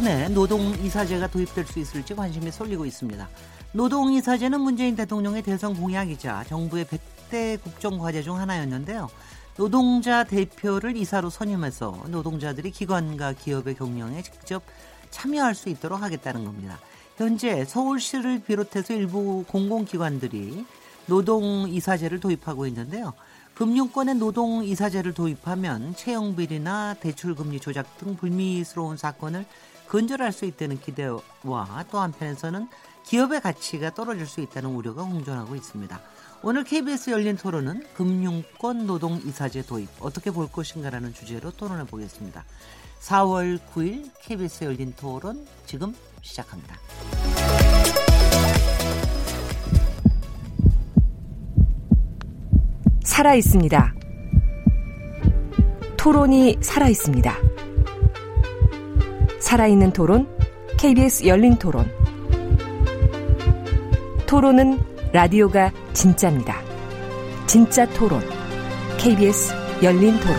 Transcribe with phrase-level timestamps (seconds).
[0.00, 3.28] 금융권에 노동이사제가 도입될 수 있을지 관심이 쏠리고 있습니다.
[3.72, 9.10] 노동이사제는 문재인 대통령의 대선 공약이자 정부의 100대 국정과제 중 하나였는데요.
[9.56, 14.62] 노동자 대표를 이사로 선임해서 노동자들이 기관과 기업의 경영에 직접
[15.10, 16.78] 참여할 수 있도록 하겠다는 겁니다.
[17.16, 20.64] 현재 서울시를 비롯해서 일부 공공기관들이
[21.06, 23.12] 노동이사제를 도입하고 있는데요.
[23.54, 29.44] 금융권에 노동이사제를 도입하면 채용비리나 대출금리 조작 등 불미스러운 사건을
[29.90, 32.68] 근절할 수 있다는 기대와 또 한편에서는
[33.04, 36.00] 기업의 가치가 떨어질 수 있다는 우려가 공존하고 있습니다.
[36.42, 42.44] 오늘 KBS 열린 토론은 금융권 노동 이사제 도입 어떻게 볼 것인가라는 주제로 토론해 보겠습니다.
[43.00, 46.76] 4월 9일 KBS 열린 토론 지금 시작합니다.
[53.02, 53.94] 살아 있습니다.
[55.96, 57.49] 토론이 살아 있습니다.
[59.50, 60.28] 살아있는 토론,
[60.78, 61.90] KBS 열린 토론.
[64.24, 64.78] 토론은
[65.12, 66.62] 라디오가 진짜입니다.
[67.48, 68.20] 진짜 토론,
[68.96, 70.36] KBS 열린 토론.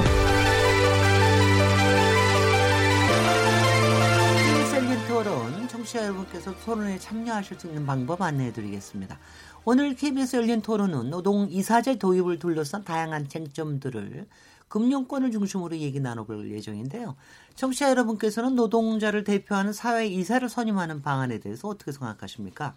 [4.37, 9.19] KBS 열린 토론, 청취자 여러분께서 토론에 참여하실 수 있는 방법 안내해 드리겠습니다.
[9.65, 14.25] 오늘 KBS 열린 토론은 노동 이사제 도입을 둘러싼 다양한 쟁점들을
[14.71, 17.17] 금융권을 중심으로 얘기 나눠볼 예정인데요.
[17.55, 22.75] 청취자 여러분께서는 노동자를 대표하는 사회 이사를 선임하는 방안에 대해서 어떻게 생각하십니까?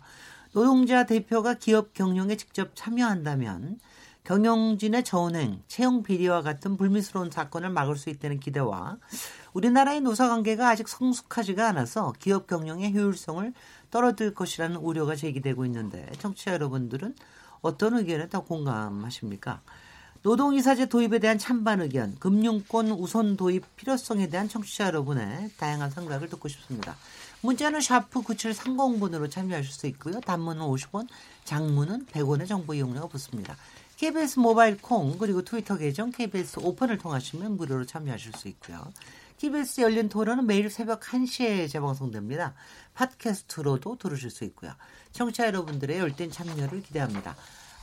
[0.52, 3.78] 노동자 대표가 기업 경영에 직접 참여한다면
[4.24, 8.96] 경영진의 저은행, 채용 비리와 같은 불미스러운 사건을 막을 수 있다는 기대와
[9.52, 13.52] 우리나라의 노사 관계가 아직 성숙하지가 않아서 기업 경영의 효율성을
[13.92, 17.14] 떨어질 것이라는 우려가 제기되고 있는데 청취자 여러분들은
[17.60, 19.62] 어떤 의견에 더 공감하십니까?
[20.24, 26.48] 노동이사제 도입에 대한 찬반 의견, 금융권 우선 도입 필요성에 대한 청취자 여러분의 다양한 생각을 듣고
[26.48, 26.96] 싶습니다.
[27.42, 30.22] 문자는 샤프 9730번으로 참여하실 수 있고요.
[30.22, 31.08] 단문은 50원,
[31.44, 33.54] 장문은 100원의 정보 이용료가 붙습니다.
[33.98, 38.94] KBS 모바일 콩 그리고 트위터 계정 KBS 오픈을 통하시면 무료로 참여하실 수 있고요.
[39.36, 42.54] KBS 열린 토론은 매일 새벽 1시에 재방송됩니다.
[42.94, 44.72] 팟캐스트로도 들으실 수 있고요.
[45.12, 47.36] 청취자 여러분들의 열띤 참여를 기대합니다.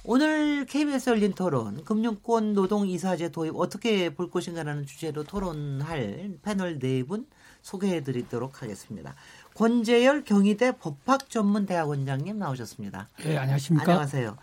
[0.03, 7.03] 오늘 KBS 열린 토론 금융권 노동 이사제 도입 어떻게 볼 것인가라는 주제로 토론할 패널 네
[7.03, 7.27] 분
[7.61, 9.13] 소개해 드리도록 하겠습니다.
[9.53, 13.09] 권재열 경희대 법학전문대학원장님 나오셨습니다.
[13.23, 13.83] 네, 안녕하십니까?
[13.91, 14.35] 안녕하세요.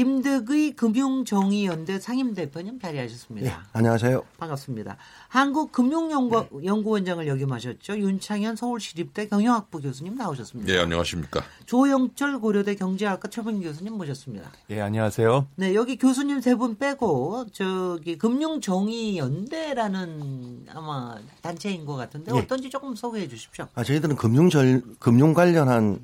[0.00, 3.48] 김득의 금융정의연대 상임대표님 자리하셨습니다.
[3.48, 4.22] 네, 안녕하세요.
[4.36, 4.98] 반갑습니다.
[5.28, 7.30] 한국금융연구원장을 네.
[7.30, 7.96] 역임하셨죠.
[7.98, 10.70] 윤창현 서울시립대 경영학부 교수님 나오셨습니다.
[10.70, 11.40] 네, 안녕하십니까.
[11.64, 14.52] 조영철 고려대 경제학과 최분 교수님 모셨습니다.
[14.68, 15.46] 네, 안녕하세요.
[15.56, 22.38] 네, 여기 교수님 세 분 빼고 저기 금융정의연대라는 아마 단체인 것 같은데 네.
[22.38, 23.66] 어떤지 조금 소개해 주십시오.
[23.74, 26.00] 아, 저희들은 금융절 금융 관련한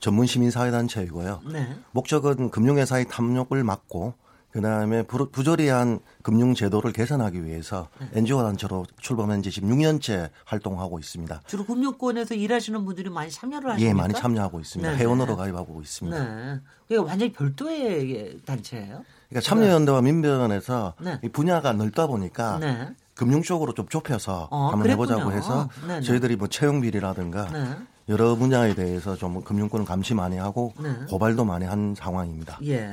[0.00, 1.40] 전문 시민 사회 단체이고요.
[1.52, 1.76] 네.
[1.92, 4.14] 목적은 금융회사의 탐욕을 막고
[4.50, 8.08] 그다음에 부조리한 금융 제도를 개선하기 위해서 네.
[8.14, 11.42] NGO 단체로 출범한 지 16년째 활동하고 있습니다.
[11.46, 13.90] 주로 금융권에서 일하시는 분들이 많이 참여를 하십니까?
[13.90, 14.90] 예, 많이 참여하고 있습니다.
[14.90, 16.24] 네 회원으로 가입하고 있습니다.
[16.24, 16.60] 네.
[16.88, 19.04] 그게 완전히 별도의 단체예요?
[19.28, 21.20] 그러니까 참여연대와 민변에서 네.
[21.22, 22.88] 이 분야가 넓다 보니까 네.
[23.14, 25.12] 금융 쪽으로 좀 좁혀서 어, 한번 그랬군요.
[25.12, 26.00] 해보자고 해서 네, 네.
[26.00, 27.76] 저희들이 뭐 채용 비리라든가 네.
[28.08, 30.88] 여러 분야에 대해서 좀 금융권을 감시 많이 하고 네.
[31.08, 32.58] 고발도 많이 한 상황입니다.
[32.64, 32.90] 예.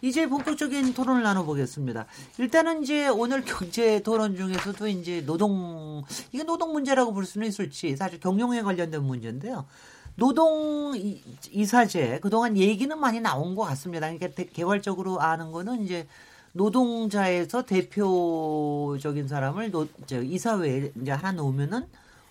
[0.00, 2.06] 이제 본격적인 토론을 나눠보겠습니다.
[2.38, 8.20] 일단은 이제 오늘 경제 토론 중에서도 이제 노동, 이게 노동 문제라고 볼 수는 있을지 사실
[8.20, 9.66] 경영에 관련된 문제인데요.
[10.14, 10.94] 노동
[11.50, 14.12] 이사제 그동안 얘기는 많이 나온 것 같습니다.
[14.12, 16.06] 그러니까 개괄적으로 아는 거는 이제
[16.52, 21.86] 노동자에서 대표적인 사람을 노, 저 이사회에 이제 하나 놓으면은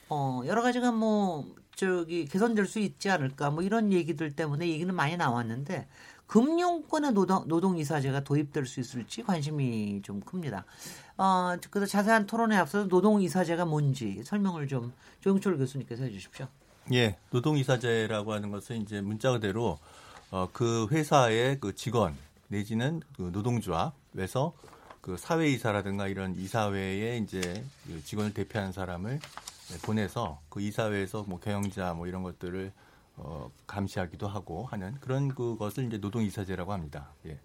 [0.09, 1.45] 어 여러 가지가 뭐
[1.77, 5.87] 저기 개선될 수 있지 않을까 뭐 이런 얘기들 때문에 얘기는 많이 나왔는데
[6.25, 10.65] 금융권의 노동, 노동이사제가 도입될 수 있을지 관심이 좀 큽니다.
[11.17, 14.91] 어, 그래서 자세한 토론에 앞서서 노동이사제가 뭔지 설명을 좀
[15.21, 16.47] 조영철 교수님께서 해주십시오.
[16.93, 19.77] 예, 노동이사제라고 하는 것은 이제 문자 그대로
[20.31, 24.53] 어, 그 회사의 그 직원 내지는 그 노동조합에서
[24.99, 31.93] 그 사회이사라든가 이런 이사회에 이제 그 직원을 대표하는 사람을 네, 보내서 그 이사회에서 뭐 경영자
[31.93, 32.71] 뭐 이런 것들을
[33.17, 37.09] 어, 감시하기도 하고 하는 그런 그것을 이제 노동이사제라고 합니다.
[37.25, 37.39] 예.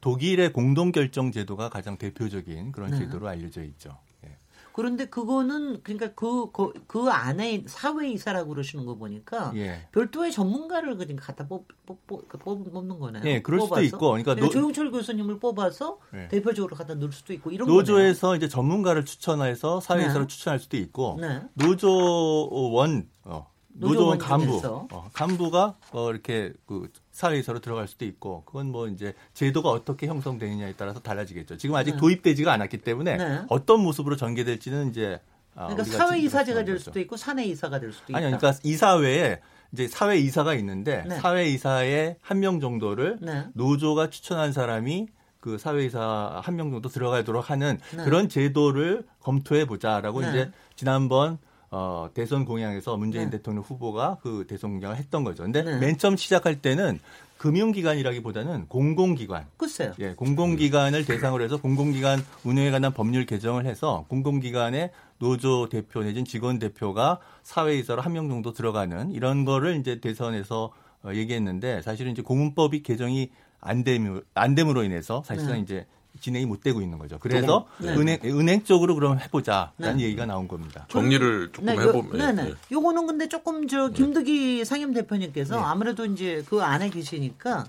[0.00, 2.98] 독일의 공동결정 제도가 가장 대표적인 그런 네.
[2.98, 3.98] 제도로 알려져 있죠.
[4.24, 4.36] 예.
[4.74, 9.86] 그런데 그거는 그러니까 그, 그, 그 안에 사회이사라고 그러시는 거 보니까 예.
[9.92, 13.22] 별도의 전문가를 그냥 갖다 뽑, 뽑, 뽑, 그 뽑는 거네요.
[13.24, 13.76] 예, 그럴 뽑아서.
[13.76, 14.08] 수도 있고.
[14.08, 16.26] 그러니까, 그러니까 노, 조용철 교수님을 뽑아서 예.
[16.26, 18.36] 대표적으로 갖다 넣을 수도 있고 이런 노조에서 거네요.
[18.38, 20.26] 이제 전문가를 추천해서 사회이사를 네.
[20.26, 21.42] 추천할 수도 있고 네.
[21.52, 28.88] 노조원 어, 노조원 간부 어, 간부가 어, 이렇게 그 사회에서로 들어갈 수도 있고 그건 뭐
[28.88, 31.56] 이제 제도가 어떻게 형성되느냐에 따라서 달라지겠죠.
[31.56, 31.96] 지금 아직 네.
[31.98, 33.42] 도입되지가 않았기 때문에 네.
[33.48, 35.20] 어떤 모습으로 전개될지는 이제
[35.54, 38.18] 아, 그러니까 사회 이사제가 될 수도 있고 사내 이사가 될 수도 있다.
[38.18, 39.40] 아니 그러니까 이사회에
[39.72, 41.14] 이제 사회 이사가 있는데 네.
[41.20, 43.46] 사회 이사에 한 명 정도를 네.
[43.54, 45.06] 노조가 추천한 사람이
[45.38, 48.04] 그 사회이사 한 명 정도 들어가도록 하는 네.
[48.04, 50.30] 그런 제도를 검토해 보자라고 네.
[50.30, 51.38] 이제 지난번
[51.70, 53.38] 어, 대선 공약에서 문재인 네.
[53.38, 55.42] 대통령 후보가 그 대선 공약을 했던 거죠.
[55.42, 55.78] 근데 네.
[55.78, 57.00] 맨 처음 시작할 때는
[57.38, 59.46] 금융기관이라기보다는 공공기관.
[59.56, 59.92] 글쎄요.
[59.98, 66.58] 예, 공공기관을 대상으로 해서 공공기관 운영에 관한 법률 개정을 해서 공공기관의 노조 대표 내진 직원
[66.58, 70.72] 대표가 사회이사로 한 명 정도 들어가는 이런 거를 이제 대선에서
[71.04, 75.60] 어, 얘기했는데 사실은 이제 공문법이 개정이 안 됨으로, 안 됨으로 인해서 사실상 네.
[75.60, 75.86] 이제
[76.20, 77.18] 진행이 못 되고 있는 거죠.
[77.18, 77.94] 그래서 네.
[77.94, 80.04] 은행 은행 쪽으로 그럼 해보자라는 네.
[80.04, 80.86] 얘기가 나온 겁니다.
[80.88, 82.36] 정리를 조금 네, 해보면.
[82.36, 82.54] 네, 네.
[82.70, 83.94] 요거는 근데 조금 저 네.
[83.94, 85.62] 김득희 상임 대표님께서 네.
[85.62, 87.66] 아무래도 이제 그 안에 계시니까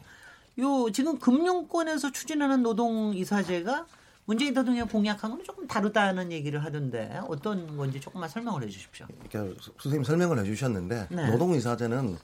[0.59, 3.85] 요 지금 금융권에서 추진하는 노동 이사제가
[4.25, 9.05] 문재인 대통령 공약한 건 조금 다르다는 얘기를 하던데 어떤 건지 조금만 설명을 해주십시오.
[9.29, 12.17] 그러니까 선생님 설명을 해주셨는데 노동 이사제는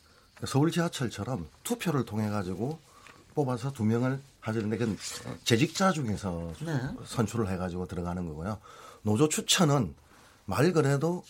[0.45, 2.79] 서울 지하철처럼 투표를 통해 가지고
[3.35, 4.97] 뽑아서 두 명을 하는데 그건
[5.43, 6.73] 재직자 중에서 네.
[7.05, 8.57] 선출을 해가지고 들어가는 거고요.
[9.03, 9.95] 노조 추천은
[10.45, 11.23] 말 그래도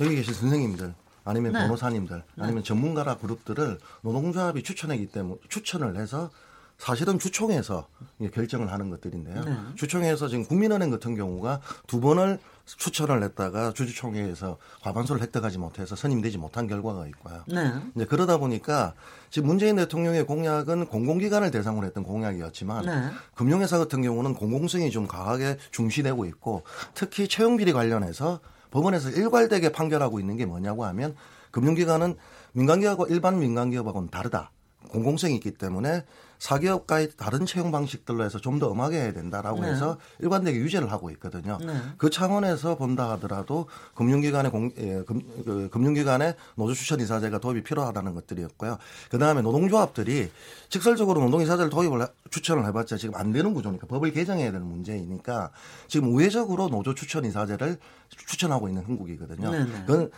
[0.00, 1.60] 여기 계신 선생님들 아니면 네.
[1.60, 2.44] 변호사님들 네.
[2.44, 6.30] 아니면 전문가라 그룹들을 노동조합이 추천하기 때문에 추천을 해서
[6.78, 7.88] 사실은 주총에서
[8.32, 9.44] 결정을 하는 것들인데요.
[9.44, 9.56] 네.
[9.76, 16.66] 주총에서 지금 국민은행 같은 경우가 두 번을 추천을 했다가 주주총회에서 과반수를 획득하지 못해서 선임되지 못한
[16.66, 17.44] 결과가 있고요.
[17.46, 17.72] 네.
[17.94, 18.94] 이제 그러다 보니까
[19.30, 23.10] 지금 문재인 대통령의 공약은 공공기관을 대상으로 했던 공약이었지만 네.
[23.34, 26.64] 금융회사 같은 경우는 공공성이 좀 강하게 중시되고 있고
[26.94, 28.40] 특히 채용 비리 관련해서
[28.70, 31.14] 법원에서 일괄되게 판결하고 있는 게 뭐냐고 하면
[31.52, 32.16] 금융기관은
[32.52, 34.50] 민간기업과 일반 민간기업하고는 다르다.
[34.90, 36.04] 공공성이 있기 때문에
[36.38, 39.68] 사기업과의 다른 채용 방식들로 해서 좀 더 엄하게 해야 된다라고 네.
[39.68, 41.58] 해서 일관되게 유죄를 하고 있거든요.
[41.60, 41.74] 네.
[41.98, 48.14] 그 차원에서 본다 하더라도 금융기관의 공, 예, 금, 그, 금융기관의 노조 추천 이사제가 도입이 필요하다는
[48.14, 48.78] 것들이었고요.
[49.10, 50.30] 그 다음에 노동조합들이
[50.70, 55.50] 직설적으로 노동이사제를 도입을 추천을 해봤자 지금 안 되는 구조니까 법을 개정해야 되는 문제이니까
[55.86, 57.78] 지금 우회적으로 노조 추천 이사제를
[58.26, 59.50] 추천하고 있는 한국이거든요.
[59.50, 59.64] 네네.
[59.64, 59.84] 네.
[59.86, 60.10] 그건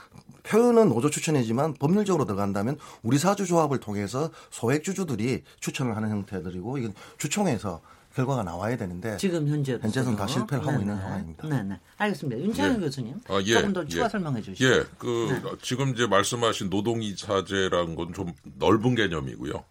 [0.44, 7.80] 표현은 노조 추천이지만 법률적으로 들어간다면 우리 사주조합을 통해서 소액주주들이 추천을 하는 형태들이고 이건 주총에서
[8.14, 10.82] 결과가 나와야 되는데 지금 현재 현재는 다 실패를 하고 네네.
[10.82, 11.48] 있는 상황입니다.
[11.48, 11.80] 네, 네.
[11.98, 12.42] 알겠습니다.
[12.42, 12.80] 윤창현 예.
[12.80, 13.52] 교수님 아, 예.
[13.52, 14.08] 조금 더 추가 예.
[14.08, 14.64] 설명해 주시죠.
[14.66, 15.50] 예, 그 네.
[15.62, 19.64] 지금 이제 말씀하신 노동이사제라는 건 좀 넓은 개념이고요.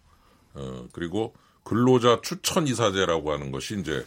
[0.54, 4.06] 어, 그리고 근로자 추천 이사제라고 하는 것이 이제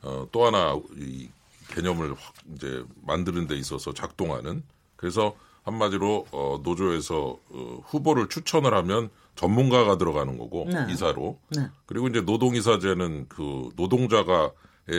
[0.00, 1.28] 어, 또 하나 이
[1.68, 4.62] 개념을 확 이제 만드는 데 있어서 작동하는
[4.96, 10.86] 그래서 한마디로 어, 노조에서 어, 후보를 추천을 하면 전문가가 들어가는 거고 네.
[10.90, 11.68] 이사로 네.
[11.86, 14.52] 그리고 이제 노동이사제는 그 노동자가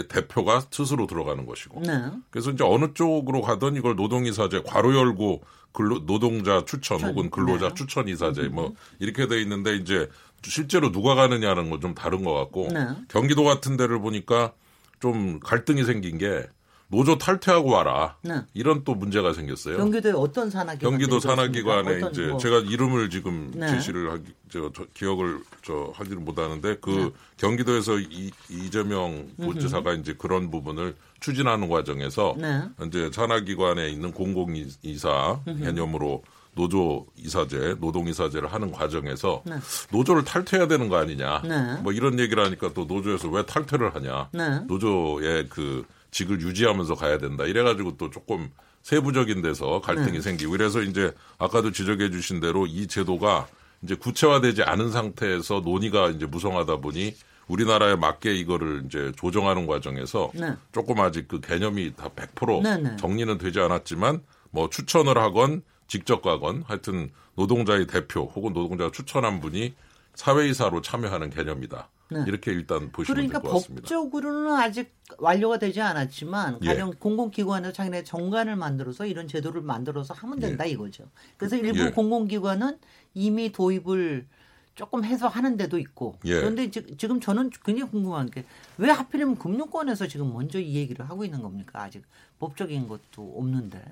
[0.09, 2.09] 대표가 스스로 들어가는 것이고 네.
[2.29, 5.43] 그래서 이제 어느 쪽으로 가든 이걸 노동이사제 괄호 열고
[5.73, 7.73] 근로, 노동자 추천 전, 혹은 근로자 네.
[7.75, 8.75] 추천 이사제 뭐 음.
[8.99, 10.09] 이렇게 돼 있는데 이제
[10.43, 12.87] 실제로 누가 가느냐는 건 좀 다른 것 같고 네.
[13.09, 14.53] 경기도 같은 데를 보니까
[15.01, 16.47] 좀 갈등이 생긴 게
[16.93, 18.17] 노조 탈퇴하고 와라.
[18.21, 18.35] 네.
[18.53, 19.77] 이런 또 문제가 생겼어요.
[19.77, 20.91] 경기도에 어떤 산하기관?
[20.91, 22.37] 경기도 산하기관에 이제 뭐.
[22.37, 23.67] 제가 이름을 지금 네.
[23.67, 27.09] 제시를 하기 저, 저 기억을 저 하지를 못하는데 그 네.
[27.37, 32.61] 경기도에서 이, 이재명 도지사가 이제 그런 부분을 추진하는 과정에서 네.
[32.85, 36.21] 이제 산하기관에 있는 공공이사 개념으로
[36.55, 39.55] 노조 이사제, 노동 이사제를 하는 과정에서 네.
[39.91, 41.41] 노조를 탈퇴해야 되는 거 아니냐.
[41.41, 41.81] 네.
[41.81, 44.29] 뭐 이런 얘기를 하니까 또 노조에서 왜 탈퇴를 하냐.
[44.31, 44.59] 네.
[44.67, 47.43] 노조의 그 직을 유지하면서 가야 된다.
[47.43, 48.49] 이래가지고 또 조금
[48.83, 50.21] 세부적인 데서 갈등이 네.
[50.21, 53.47] 생기고 이래서 이제 아까도 지적해 주신 대로 이 제도가
[53.81, 57.15] 이제 구체화되지 않은 상태에서 논의가 이제 무성하다 보니
[57.47, 60.53] 우리나라에 맞게 이거를 이제 조정하는 과정에서 네.
[60.71, 62.95] 조금 아직 그 개념이 다 100% 네, 네.
[62.95, 69.73] 정리는 되지 않았지만 뭐 추천을 하건 직접 가건 하여튼 노동자의 대표 혹은 노동자가 추천한 분이
[70.15, 71.89] 사회이사로 참여하는 개념이다.
[72.09, 72.23] 네.
[72.27, 73.81] 이렇게 일단 보시면 그러니까 될 것 같습니다.
[73.81, 76.67] 법적으로는 아직 완료가 되지 않았지만 예.
[76.67, 80.71] 가령 공공기관에서 자기네 정관을 만들어서 이런 제도를 만들어서 하면 된다 예.
[80.71, 81.05] 이거죠.
[81.37, 81.89] 그래서 일부 예.
[81.91, 82.77] 공공기관은
[83.15, 84.27] 이미 도입을
[84.75, 86.33] 조금 해서 하는 데도 있고 예.
[86.35, 88.43] 그런데 지금 저는 굉장히 궁금한 게
[88.77, 91.81] 왜 하필이면 금융권에서 지금 먼저 이 얘기를 하고 있는 겁니까?
[91.83, 92.03] 아직
[92.39, 93.83] 법적인 것도 없는데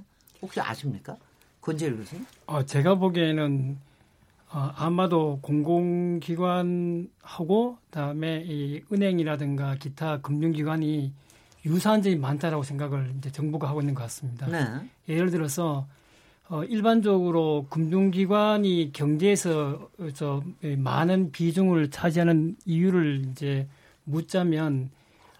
[0.41, 1.17] 혹시 아십니까?
[1.61, 2.25] 권재일 교수님?
[2.47, 3.77] 어, 제가 보기에는
[4.53, 7.07] 어, 아마도 공공기관하고
[7.85, 11.13] 그다음에 이 은행이라든가 기타 금융기관이
[11.65, 14.47] 유사한 점이 많다라고 생각을 이제 정부가 하고 있는 것 같습니다.
[14.47, 14.65] 네.
[15.07, 15.87] 예를 들어서
[16.49, 23.69] 어, 일반적으로 금융기관이 경제에서 저 많은 비중을 차지하는 이유를 이제
[24.03, 24.89] 묻자면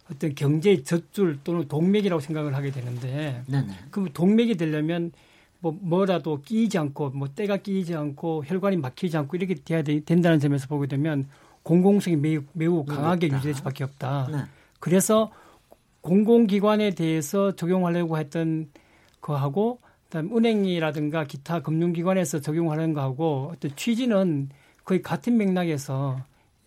[0.10, 3.74] 어떤 경제의 젖줄 또는 동맥이라고 생각을 하게 되는데 네네.
[3.90, 5.12] 그 동맥이 되려면
[5.62, 10.40] 뭐 뭐라도 끼이지 않고 뭐 때가 끼이지 않고 혈관이 막히지 않고 이렇게 돼야 되, 된다는
[10.40, 11.30] 점에서 보게 되면
[11.64, 14.28] 공공성이 매우 매우 강하게 유지될 수밖에 없다.
[14.32, 14.38] 네.
[14.80, 15.32] 그래서
[16.02, 18.70] 공공기관에 대해서 적용하려고 했던
[19.22, 24.50] 거하고 그다음 은행이라든가 기타 금융기관에서 적용하는 거하고 어떤 취지는
[24.84, 26.20] 거의 같은 맥락에서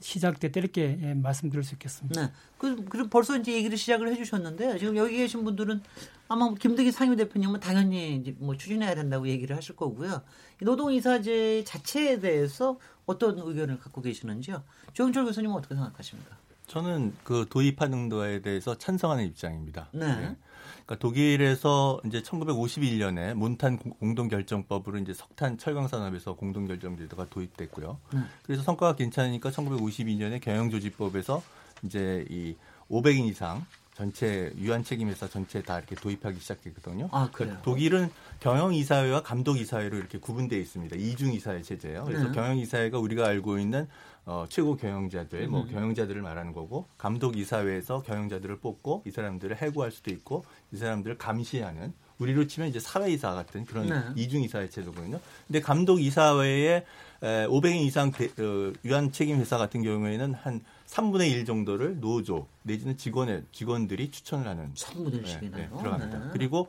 [0.04, 2.20] 시작됐다 이렇게 예, 말씀드릴 수 있겠습니다.
[2.20, 2.32] 네.
[2.58, 5.82] 그, 그 벌써 이제 얘기를 시작을 해주셨는데 지금 여기 계신 분들은
[6.28, 10.20] 아마 뭐 김득희 상임 대표님은 당연히 이제 뭐 추진해야 된다고 얘기를 하실 거고요.
[10.60, 14.62] 노동이사제 자체에 대해서 어떤 의견을 갖고 계시는지요?
[14.92, 16.36] 조영철 교수님은 어떻게 생각하십니까?
[16.66, 19.88] 저는 그 도입하는 거에 대해서 찬성하는 입장입니다.
[19.92, 20.06] 네.
[20.16, 20.36] 네.
[20.86, 27.98] 그러니까 독일에서 이제 1951년에 몬탄 공동결정법으로 이제 석탄 철강 산업에서 공동결정제도가 도입됐고요.
[28.12, 28.20] 네.
[28.42, 31.42] 그래서 성과가 괜찮으니까 1952년에 경영조직법에서
[31.84, 32.54] 이제 이
[32.90, 33.64] 500인 이상
[33.94, 37.08] 전체 유한 책임 회사 전체 다 이렇게 도입하기 시작했거든요.
[37.12, 37.56] 아, 그래요?
[37.62, 38.10] 독일은
[38.40, 40.96] 경영 이사회와 감독 이사회로 이렇게 구분되어 있습니다.
[40.96, 42.04] 이중 이사회 체제예요.
[42.04, 42.32] 그래서 네.
[42.32, 43.88] 경영 이사회가 우리가 알고 있는
[44.26, 45.70] 어, 최고 경영자들, 뭐 음.
[45.70, 51.92] 경영자들을 말하는 거고 감독 이사회에서 경영자들을 뽑고 이 사람들을 해고할 수도 있고 이 사람들을 감시하는
[52.18, 54.00] 우리로 치면 이제 사회이사 같은 그런 네.
[54.16, 55.20] 이중 이사회 제도거든요.
[55.46, 56.84] 근데 감독 이사회에
[57.20, 63.44] 500인 이상 어, 유한 책임 회사 같은 경우에는 한 3분의 1 정도를 노조 내지는 직원의
[63.52, 65.50] 직원들이 추천을 하는 3분의 1씩이나요?
[65.50, 66.18] 네, 네, 들어갑니다.
[66.18, 66.24] 네.
[66.32, 66.68] 그리고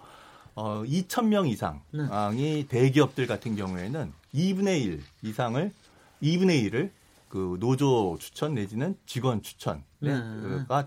[0.56, 2.66] 어, 2,000명 이상이 네.
[2.68, 5.72] 대기업들 같은 경우에는 2분의 1 이상을
[6.24, 6.90] 2분의 1을
[7.30, 10.14] 그 노조 추천 내지는 직원 추천가 네.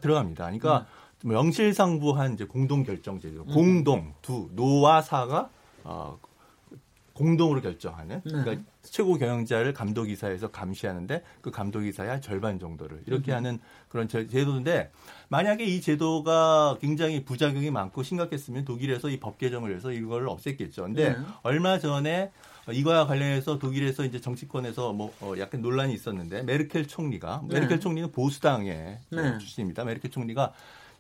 [0.01, 0.45] 들어갑니다.
[0.45, 0.87] 그러니까
[1.23, 1.29] 네.
[1.29, 3.53] 명실상부한 이제 공동 결정 제도, 음.
[3.53, 5.51] 공동 두 노와 사가
[5.85, 6.19] 어,
[7.13, 8.31] 공동으로 결정하는 네.
[8.31, 13.37] 그러니까 최고 경영자를 감독이사에서 감시하는데 그 감독이사의 절반 정도를 이렇게 음.
[13.37, 14.93] 하는 그런 제도인데
[15.29, 20.83] 만약에 이 제도가 굉장히 부작용이 많고 심각했으면 독일에서 이 법 개정을 해서 이걸 없앴겠죠.
[20.83, 21.17] 근데 네.
[21.43, 22.31] 얼마 전에
[22.73, 27.55] 이거와 관련해서 독일에서 이제 정치권에서 뭐 어, 약간 논란이 있었는데 메르켈 총리가 네.
[27.55, 29.39] 메르켈 총리는 보수당의 네.
[29.39, 29.85] 출신입니다.
[29.85, 30.53] 메르켈 총리가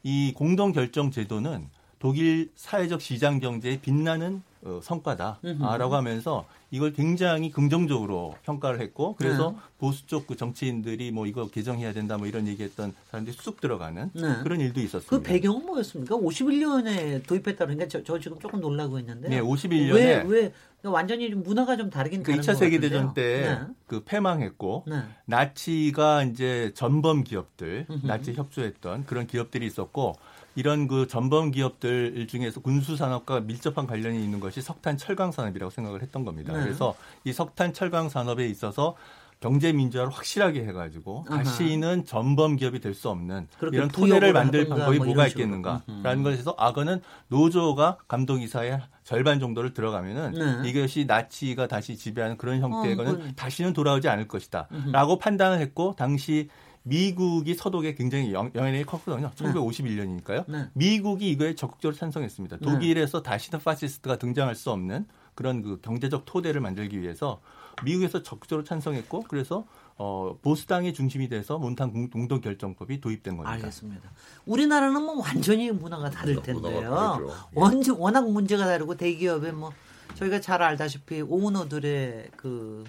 [0.02, 8.34] 이 공동 결정 제도는 독일 사회적 시장 경제에 빛나는 어, 성과다라고 하면서 이걸 굉장히 긍정적으로
[8.44, 9.56] 평가를 했고 그래서 네.
[9.78, 14.22] 보수 쪽 그 정치인들이 뭐 이거 개정해야 된다 뭐 이런 얘기했던 사람들이 쑥 들어가는 네.
[14.42, 15.08] 그런 일도 있었습니다.
[15.08, 16.16] 그 배경은 뭐였습니까?
[16.16, 19.28] 51년에 도입했다 그러니까 저, 저 지금 조금 놀라고 있는데.
[19.28, 24.00] 네, 51년에 왜, 왜 완전히 좀 문화가 좀 다르긴 그 2차 세계 대전 때그 네.
[24.04, 25.02] 패망했고 네.
[25.25, 30.16] 나치가 이제 전범 기업들, 나치 협조했던 그런 기업들이 있었고
[30.58, 36.02] 이런 그 전범 기업들 중에서 군수 산업과 밀접한 관련이 있는 것이 석탄 철강 산업이라고 생각을
[36.02, 36.52] 했던 겁니다.
[36.58, 36.64] 네.
[36.64, 38.96] 그래서 이 석탄 철강 산업에 있어서
[39.40, 41.44] 경제 민주화를 확실하게 해가지고 아하.
[41.44, 47.00] 다시는 전범 기업이 될 수 없는 이런 토대를 만들 방법이 뭐 뭐가 있겠는가라는 것에서 악어는
[47.28, 50.68] 노조가 감독이사의 절반 정도를 들어가면은 네.
[50.68, 56.48] 이것이 나치가 다시 지배하는 그런 어, 다시는 돌아오지 않을 것이다라고 판단을 했고 당시
[56.82, 59.30] 미국이 서독에 굉장히 영, 향력이 컸거든요.
[59.36, 60.44] 1951년이니까요.
[60.50, 60.66] 네.
[60.72, 62.56] 미국이 이거에 적극적으로 찬성했습니다.
[62.60, 62.66] 네.
[62.66, 65.06] 독일에서 다시는 파시스트가 등장할 수 없는
[65.38, 67.40] 그런 그 경제적 토대를 만들기 위해서
[67.85, 69.66] 미국에서 적극적으로 찬성했고 그래서
[69.97, 73.52] 어, 보수당이 중심이 돼서 몬탄 공동 결정법이 도입된 겁니다.
[73.52, 74.11] 알겠습니다.
[74.47, 77.30] 우리나라는 뭐 완전히 문화가 다를 텐데요.
[77.54, 79.71] 원지 워낙 문제가 다르고 대기업에 뭐
[80.16, 82.85] 저희가 잘 알다시피 오너들의 그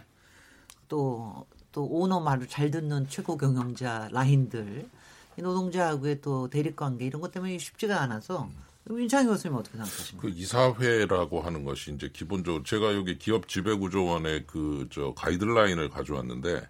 [0.87, 4.89] 또 또 오너 말을 잘 듣는 최고 경영자 라인들
[5.37, 8.49] 이 노동자하고의 또 대립 관계 이런 것 때문에 쉽지가 않아서
[8.89, 10.21] 윤창희 교수님 어떻게 생각하십니까?
[10.21, 16.67] 그 이사회라고 하는 것이 이제 기본적으로 제가 여기 기업 지배구조원의 그 저 가이드라인을 가져왔는데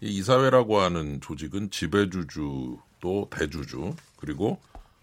[0.00, 4.60] 이 이사회라고 하는 조직은 지배주주 또 대주주 그리고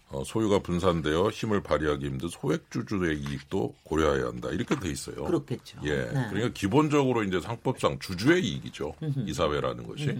[0.08, 4.48] 어, 소유가 분산되어 힘을 발휘하기 힘든 소액주주의 이익도 고려해야 한다.
[4.50, 5.24] 이렇게 돼 있어요.
[5.24, 5.80] 그렇겠죠.
[5.84, 5.96] 예.
[6.04, 6.26] 네.
[6.30, 8.94] 그러니까 기본적으로 이제 상법상 주주의 이익이죠.
[9.26, 10.16] 이사회라는 것이.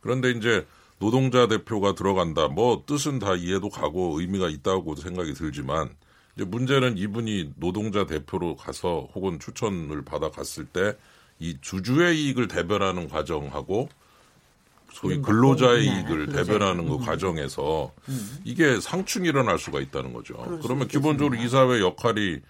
[0.00, 0.66] 그런데 이제
[0.98, 2.48] 노동자 대표가 들어간다.
[2.48, 5.90] 뭐 뜻은 다 이해도 가고 의미가 있다고 생각이 들지만
[6.34, 10.96] 이제 문제는 이분이 노동자 대표로 가서 혹은 추천을 받아 갔을 때
[11.40, 13.88] 이 주주의 이익을 대변하는 과정하고
[14.92, 17.00] 소위 근로자의 네, 이익을 대변하는 그 음.
[17.00, 18.38] 과정에서 음.
[18.44, 20.34] 이게 상충이 일어날 수가 있다는 거죠.
[20.62, 22.40] 그러면 기본적으로 이사회 역할이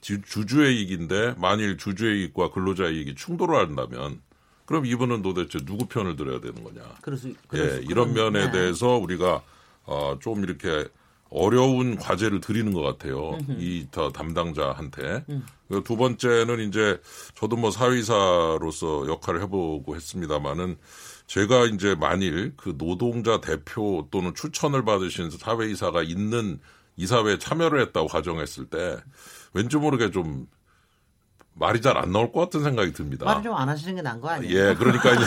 [0.00, 4.20] 주주의 이익인데 만일 주주의 이익과 근로자의 이익이 충돌을 한다면
[4.66, 6.82] 그럼 이분은 도대체 누구 편을 들어야 되는 거냐.
[7.48, 8.52] 그래서, 예, 이런 면에 네.
[8.52, 9.42] 대해서 우리가
[9.84, 10.86] 어, 좀 이렇게
[11.30, 13.38] 어려운 과제를 드리는 것 같아요.
[13.58, 15.24] 이더 담당자한테.
[15.28, 15.46] 음.
[15.84, 17.00] 두 번째는 이제
[17.34, 20.76] 저도 뭐 사회이사로서 역할을 해보고 했습니다마는
[21.26, 26.60] 제가 이제 만일 그 노동자 대표 또는 추천을 받으신 사회이사가 있는
[26.96, 28.96] 이사회에 참여를 했다고 가정했을 때
[29.52, 30.46] 왠지 모르게 좀
[31.58, 33.24] 말이 잘 안 나올 것 같은 생각이 듭니다.
[33.24, 34.54] 말을 좀 안 하시는 게 나은 거 아니에요?
[34.54, 35.24] 예, 그러니까 이제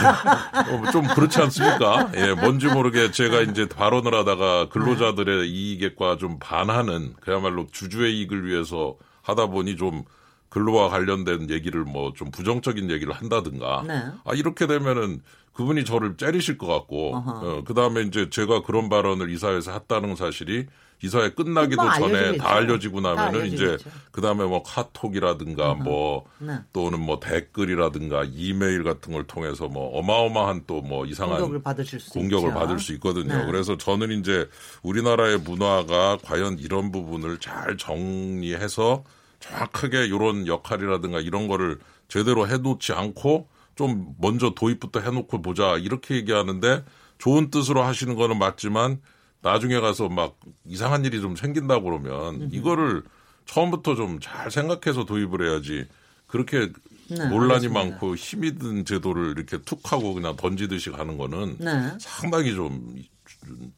[0.72, 2.10] 어, 좀 그렇지 않습니까?
[2.14, 5.46] 예, 뭔지 모르게 제가 이제 발언을 하다가 근로자들의 네.
[5.46, 10.04] 이익과 좀 반하는 그야말로 주주의 이익을 위해서 하다 보니 좀
[10.50, 13.84] 근로와 관련된 얘기를 뭐 좀 부정적인 얘기를 한다든가.
[13.86, 14.04] 네.
[14.24, 15.22] 아, 이렇게 되면은
[15.52, 20.66] 그분이 저를 째리실 것 같고, 어, 그 다음에 이제 제가 그런 발언을 이사회에서 했다는 사실이
[21.02, 22.36] 이사회 끝나기도 전에.
[22.36, 23.78] 다 알려지고 나면은 이제
[24.10, 25.82] 그 다음에 뭐 카톡이라든가 uh-huh.
[25.82, 26.58] 뭐 네.
[26.72, 32.10] 또는 뭐 댓글이라든가 이메일 같은 걸 통해서 뭐 어마어마한 또 뭐 이상한 공격을 받으실 수,
[32.10, 33.36] 공격을 받을 수 있거든요.
[33.36, 33.46] 네.
[33.46, 34.48] 그래서 저는 이제
[34.82, 39.04] 우리나라의 문화가 과연 이런 부분을 잘 정리해서
[39.40, 41.78] 정확하게 이런 역할이라든가 이런 거를
[42.08, 46.84] 제대로 해놓지 않고 좀 먼저 도입부터 해놓고 보자 이렇게 얘기하는데
[47.18, 49.00] 좋은 뜻으로 하시는 거는 맞지만
[49.42, 53.02] 나중에 가서 막 이상한 일이 좀 생긴다 그러면 이거를
[53.46, 55.86] 처음부터 좀 잘 생각해서 도입을 해야지
[56.26, 56.70] 그렇게
[57.08, 57.80] 네, 논란이 알겠습니다.
[57.80, 61.90] 많고 힘이 든 제도를 이렇게 툭 하고 그냥 던지듯이 가는 거는 네.
[61.98, 62.94] 상당히 좀,
[63.26, 63.72] 좀,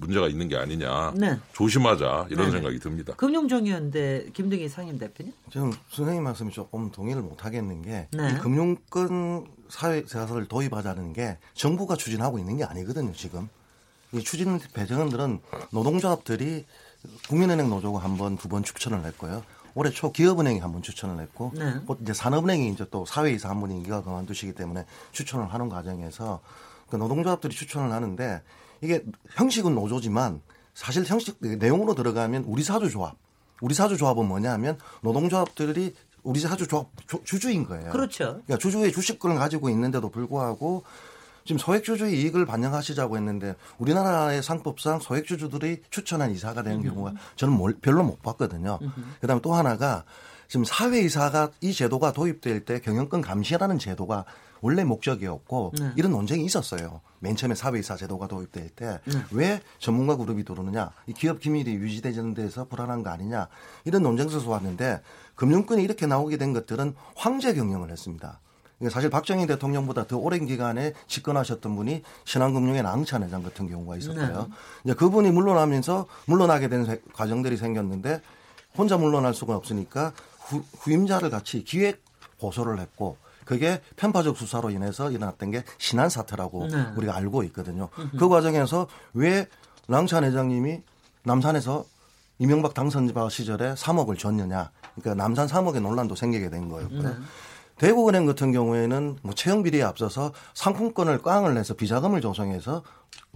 [0.00, 1.12] 문제가 있는 게 아니냐.
[1.14, 1.38] 네.
[1.52, 2.52] 조심하자 이런 네.
[2.52, 3.12] 생각이 듭니다.
[3.16, 5.32] 금융정의연대 김등희 상임 대표님?
[5.50, 8.38] 저는 선생님 말씀이 조금 동의를 못 하겠는 게 네.
[8.38, 13.48] 금융권 사회자설을 도입하자는 게 정부가 추진하고 있는 게 아니거든요 지금.
[14.12, 16.64] 이 추진 배정들은 노동조합들이
[17.28, 19.42] 국민은행 노조가 한 번, 두 번 추천을 했고요.
[19.74, 21.76] 올해 초 기업은행이 한 번 추천을 했고, 네.
[21.86, 26.40] 곧 이제 산업은행이 이제 또 사회이사 한 분이 이가 그만두시기 때문에 추천을 하는 과정에서
[26.90, 28.42] 그 노동조합들이 추천을 하는데
[28.82, 30.42] 이게 형식은 노조지만
[30.74, 33.16] 사실 형식 내용으로 들어가면 우리 사주조합,
[33.62, 36.88] 우리 사주조합은 뭐냐면 노동조합들이 우리 사주조합
[37.24, 37.90] 주주인 거예요.
[37.92, 38.24] 그렇죠.
[38.44, 40.84] 그러니까 주주의 주식권을 가지고 있는데도 불구하고
[41.44, 48.22] 지금 소액주주의 이익을 반영하시자고 했는데 우리나라의 상법상 소액주주들이 추천한 이사가 되는 경우가 저는 별로 못
[48.22, 48.78] 봤거든요.
[49.20, 50.04] 그다음에 또 하나가
[50.48, 54.26] 지금 사회이사가 이 제도가 도입될 때 경영권 감시라는 제도가
[54.60, 55.92] 원래 목적이었고 네.
[55.96, 57.00] 이런 논쟁이 있었어요.
[57.18, 58.98] 맨 처음에 사회이사 제도가 도입될 때왜
[59.32, 59.60] 네.
[59.78, 63.48] 전문가 그룹이 들어오느냐, 이 기업 기밀이 유지되는 데서 불안한 거 아니냐
[63.84, 65.00] 이런 논쟁에서 왔는데
[65.34, 68.38] 금융권이 이렇게 나오게 된 것들은 황제 경영을 했습니다.
[68.90, 74.42] 사실 박정희 대통령보다 더 오랜 기간에 집권하셨던 분이 신한금융의 낭찬 회장 같은 경우가 있었고요.
[74.42, 74.54] 네.
[74.84, 78.20] 이제 그분이 물러나면서 물러나게 된 과정들이 생겼는데
[78.76, 82.02] 혼자 물러날 수가 없으니까 후, 후임자를 같이 기획
[82.38, 86.86] 고소를 했고 그게 편파적 수사로 인해서 일어났던 게 신한 사태라고 네.
[86.96, 87.88] 우리가 알고 있거든요.
[88.18, 89.48] 그 과정에서 왜
[89.88, 90.82] 랑찬 회장님이
[91.24, 91.84] 남산에서
[92.38, 94.70] 이명박 당선자 시절에 3억을 줬느냐.
[94.96, 97.02] 그러니까 남산 3억의 논란도 생기게 된 거였고요.
[97.02, 97.14] 네.
[97.82, 102.84] 대구은행 같은 경우에는 뭐 채용 비리에 앞서서 상품권을 꽝을 내서 비자금을 조성해서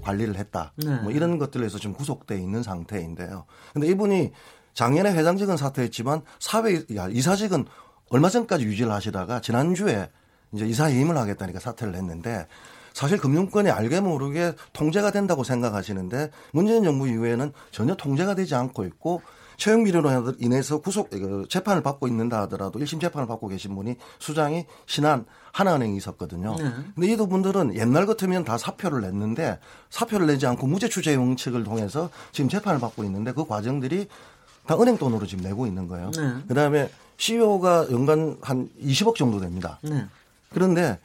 [0.02, 0.72] 관리를 했다.
[0.76, 0.94] 네.
[1.00, 3.46] 뭐 이런 것들에서 지금 구속돼 있는 상태인데요.
[3.72, 4.30] 근데 이분이
[4.72, 7.64] 작년에 회장직은 사퇴했지만 사회 이사직은
[8.11, 10.11] 얼마 전까지 유지를 하시다가 지난주에
[10.52, 12.46] 이제 이사 임을 하겠다니까 사퇴를 했는데
[12.92, 19.22] 사실 금융권이 알게 모르게 통제가 된다고 생각하시는데 문재인 정부 이후에는 전혀 통제가 되지 않고 있고
[19.56, 24.66] 채용 비리로 인해서 구속 그 재판을 받고 있는다 하더라도 1심 재판을 받고 계신 분이 수장이
[24.86, 26.56] 신한 하나은행이 있었거든요.
[26.56, 26.70] 네.
[26.94, 29.58] 근데 이 두 분들은 옛날 같으면 다 사표를 냈는데
[29.90, 34.08] 사표를 내지 않고 무죄 추재 형식을 통해서 지금 재판을 받고 있는데 그 과정들이
[34.66, 36.10] 다 은행 돈으로 지금 내고 있는 거예요.
[36.10, 36.34] 네.
[36.48, 39.78] 그다음에 CEO가 연간 한 20억 정도 됩니다.
[39.82, 40.04] 네.
[40.52, 40.98] 그런데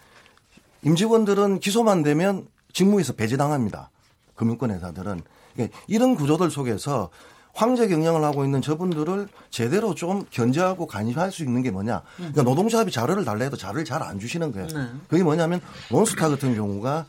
[0.84, 3.90] 임직원들은 기소만 되면 직무에서 배제당합니다.
[4.36, 5.22] 금융권 회사들은.
[5.54, 7.10] 그러니까 이런 구조들 속에서
[7.54, 12.02] 황제 경영을 하고 있는 저분들을 제대로 좀 견제하고 간섭할 수 있는 게 뭐냐.
[12.18, 14.68] 그러니까 노동조합이 자료를 달라 해도 자료를 잘 안 주시는 거예요.
[14.68, 14.88] 네.
[15.08, 15.62] 그게 뭐냐면
[15.92, 17.06] 원스타 같은 경우가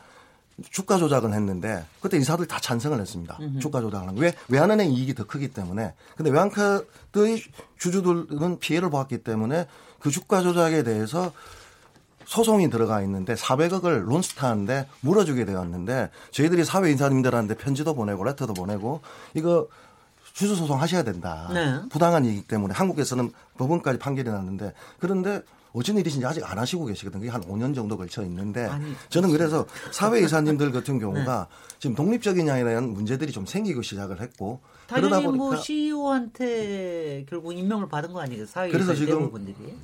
[0.71, 3.39] 주가 조작을 했는데 그때 인사들 다 찬성을 했습니다.
[3.41, 3.59] 음흠.
[3.61, 4.35] 주가 조작을 한 왜?
[4.49, 5.95] 외환은행 이익이 더 크기 때문에.
[6.17, 7.43] 근데 외환카드의
[7.79, 9.67] 주주들은 피해를 보았기 때문에
[9.99, 11.33] 그 주가 조작에 대해서
[12.27, 19.01] 소송이 들어가 있는데 400억을 론스타한데 물어주게 되었는데 저희들이 사회 인사님들한테 편지도 보내고 레터도 보내고
[19.35, 19.67] 이거
[20.33, 21.49] 주주 소송 하셔야 된다.
[21.53, 21.81] 네.
[21.91, 25.43] 부당한 이익 때문에 한국에서는 법원까지 판결이 났는데 그런데
[25.73, 27.21] 어쩐 일이신지 아직 안 하시고 계시거든요.
[27.21, 31.77] 그게 한 5년 정도 걸쳐 있는데 아니, 저는 그래서 사회이사님들 같은 경우가 네.
[31.79, 38.13] 지금 독립적이냐에 대한 문제들이 좀 생기고 시작을 했고 그러다 보니까 뭐 CEO한테 결국 임명을 받은
[38.13, 38.47] 거 아니겠어요?
[38.47, 39.31] 사회이사 그래서 지금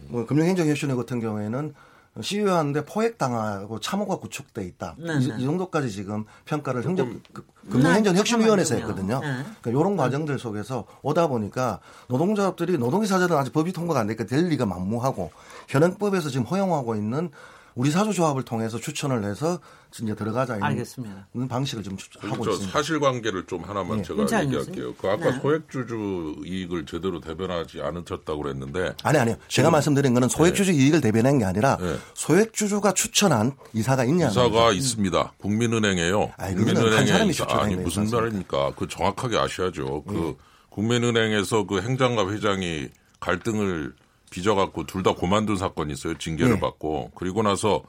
[0.09, 1.75] 뭐 금융행정협의회 같은 경우에는
[2.23, 4.97] 시위하는데 포획당하고 참호가 구축돼 있다.
[4.99, 5.37] 네, 이, 네.
[5.39, 9.21] 이, 정도까지 지금 평가를 행정 그, 금융행정 혁신위원회에서 했거든요.
[9.21, 9.29] 네.
[9.61, 14.67] 그러니까 이런 과정들 속에서 오다 보니까 노동조합들이 노동이사제는 아직 법이 통과가 안 되니까 될 리가
[14.67, 15.31] 만무하고
[15.69, 17.31] 현행법에서 지금 허용하고 있는
[17.79, 19.61] 우리 사주조합을 통해서 추천을 해서
[20.03, 21.29] 이제 들어가자 이런 알겠습니다.
[21.49, 22.73] 방식을 좀 하고 있습니다.
[22.73, 24.03] 사실관계를 좀 하나만 네.
[24.03, 24.95] 제가 얘기할게요.
[24.97, 25.41] 그 아까 네.
[25.41, 29.37] 소액주주 이익을 제대로 대변하지 않으셨다고 그랬는데 아니 아니요.
[29.47, 30.77] 제가 말씀드린 거는 소액주주 네.
[30.77, 31.97] 이익을 대변한 게 아니라 네.
[32.15, 35.35] 소액주주가 추천한 이사가 있냐 이사가 있습니다.
[35.39, 36.33] 국민은행에요.
[36.37, 38.73] 아니, 국민은행에 이사, 아니 무슨 말입니까?
[38.75, 40.03] 그 정확하게 아셔야죠.
[40.03, 40.37] 그 네.
[40.71, 42.89] 국민은행에서 그 행장과 회장이
[43.21, 43.95] 갈등을
[44.31, 46.19] 빚어갖고 둘 다 고만둔 사건이 있어요.
[46.19, 46.61] 징계를 네.
[46.61, 47.83] 받고 그리고 나서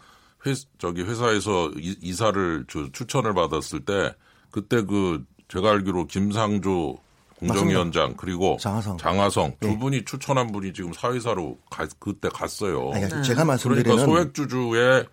[0.46, 4.14] 회 저기 회사에서 이, 사를 추천을 받았을 때
[4.52, 6.98] 그때 그 제가 알기로 김상조
[7.40, 9.80] 공정위원장 그리고 장하성, 장하성 두 네.
[9.80, 12.92] 분이 추천한 분이 지금 사회사로 가, 그때 갔어요.
[12.94, 15.06] 아니, 제가 말씀드리는 그러니까 소액주주의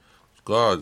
[0.46, 0.78] 가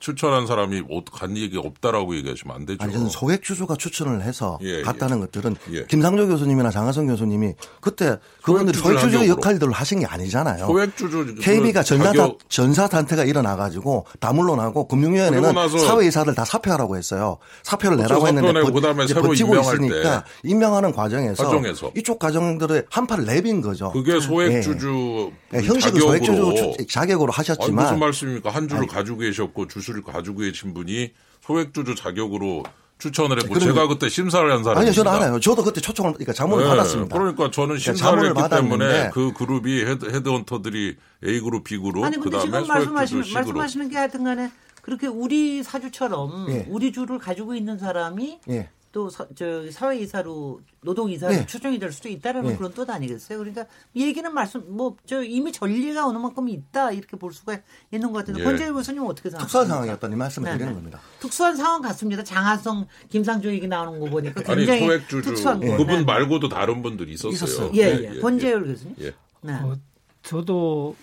[0.00, 0.82] 추천한 사람이
[1.12, 2.78] 간 얘기 없다라고 얘기하시면 안 되죠.
[2.82, 5.20] 아니 저는 소액 주주가 추천을 해서 예, 갔다는 예.
[5.20, 5.86] 것들은 예.
[5.86, 10.66] 김상조 교수님이나 장하성 교수님이 그때 그분들이 소액 주주의 역할들을 하신 게 아니잖아요.
[10.66, 12.38] 소액 주주 KB가 전사 가격...
[12.48, 17.38] 전사 단태가 일어나 가지고 다 물러나고 금융위원회는 사회 이사들 다 사표하라고 했어요.
[17.62, 23.60] 사표를 내라고 했는데 버, 그다음에 새로 버티고 있으니까 임명하는 과정에서, 과정에서, 이쪽 과정들의 한파를 내빈
[23.60, 23.92] 거죠.
[23.92, 24.60] 그게 소액 예.
[24.60, 25.58] 주주 예.
[25.60, 28.50] 형식은 소액 주주 자격으로 하셨지만 아니, 무슨 말씀입니까?
[28.50, 32.64] 한 주를 가지고 계셨고 주수를 가지고 계신 분이 소액주주 자격으로
[32.98, 34.80] 추천을 했고 제가 그때 심사를 한 사람입니다.
[34.80, 35.40] 아니요, 저는 알아요.
[35.40, 37.16] 저도 그때 초청을 그러니까 자문을 네, 받았습니다.
[37.16, 42.16] 그러니까 저는 그러니까 심사를 했기 때문에 그 그룹이 헤드, 헤드헌터들이 A 그룹, B 그룹 아니
[42.18, 44.50] 근데 지금 말씀하시는 말씀하시는 게 하여튼간에
[44.82, 46.66] 그렇게 우리 사주처럼 예.
[46.68, 48.70] 우리 주를 가지고 있는 사람이 예.
[48.98, 51.46] 또 서, 저 사외 이사로 노동 이사로 네.
[51.46, 52.56] 추천이 될 수도 있다라는 네.
[52.56, 53.38] 그런 뜻 아니겠어요?
[53.38, 57.58] 그러니까 얘기는 말씀 뭐 저 이미 전례가 어느 만큼 있다 이렇게 볼 수가
[57.92, 58.44] 있는 것 같은데 예.
[58.44, 59.46] 권재일 교수님 어떻게 생각하세요?
[59.46, 60.56] 특수한 상황이었다니 말씀을 네.
[60.58, 61.00] 드리는 겁니다.
[61.20, 62.24] 특수한 상황 같습니다.
[62.24, 65.76] 장하성, 김상조 얘기 나오는 거 보니까 굉장히 아니, 특수한 거.
[65.76, 66.04] 그분 네.
[66.04, 67.32] 말고도 다른 분들이 있었어요.
[67.32, 67.70] 있었어요.
[67.74, 68.10] 예, 예.
[68.16, 68.20] 예.
[68.20, 68.72] 권재일 예.
[68.72, 68.96] 교수님.
[69.00, 69.12] 예.
[69.42, 69.52] 네.
[69.52, 69.76] 어,
[70.24, 70.96] 저도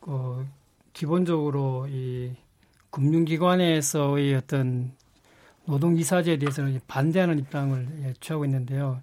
[0.00, 0.42] 어,
[0.94, 2.30] 기본적으로 이
[2.90, 4.92] 금융기관에서의 어떤
[5.66, 9.00] 노동이사제에 대해서는 반대하는 입장을 예, 취하고 있는데요.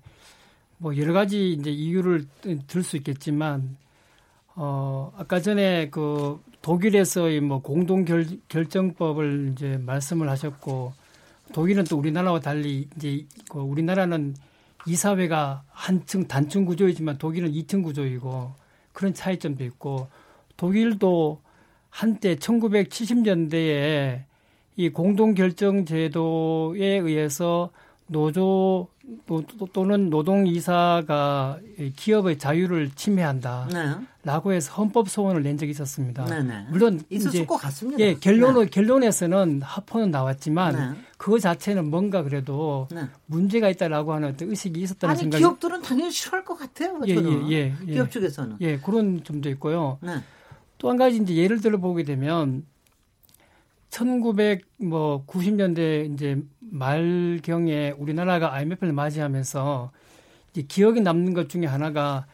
[0.77, 2.25] 뭐 여러 가지 이제 이유를
[2.67, 3.77] 들 수 있겠지만
[4.55, 10.93] 어 아까 전에 그 독일에서의 뭐 공동 결, 결정법을 이제 말씀을 하셨고
[11.53, 14.35] 독일은 또 우리나라와 달리 이제 그 우리나라는
[14.87, 18.53] 이사회가 한층 단층 구조이지만 독일은 2층 구조이고
[18.93, 20.07] 그런 차이점도 있고
[20.57, 21.41] 독일도
[21.89, 24.23] 한때 1970년대에
[24.75, 27.71] 이 공동결정제도에 의해서
[28.07, 28.87] 노조
[29.73, 31.59] 또는 노동이사가
[31.95, 34.55] 기업의 자유를 침해한다라고 네.
[34.55, 36.25] 해서 헌법 소원을 낸 적이 있었습니다.
[36.25, 36.65] 네, 네.
[36.69, 37.99] 물론 있었을 것 같습니다.
[38.01, 38.69] 예, 결론은 네.
[38.69, 41.01] 결론에서는 합헌은 나왔지만 네.
[41.17, 43.03] 그 자체는 뭔가 그래도 네.
[43.25, 46.99] 문제가 있다라고 하는 어떤 의식이 있었다는 아니, 생각이 기업들은 당연히 싫어할 것 같아요.
[47.07, 49.99] 예, 예, 예, 예, 기업 쪽에서는 예 그런 점도 있고요.
[50.77, 52.65] 또 한 가지 이제 예를 들어 보게 되면
[53.91, 59.91] 1990년대 뭐 이제 말경에 우리나라가 IMF를 맞이하면서
[60.51, 62.25] 이제 기억에 남는 것 중에 하나가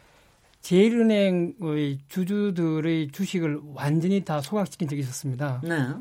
[0.60, 5.62] 제일은행의 주주들의 주식을 완전히 다 소각시킨 적이 있었습니다.
[5.64, 5.94] 네.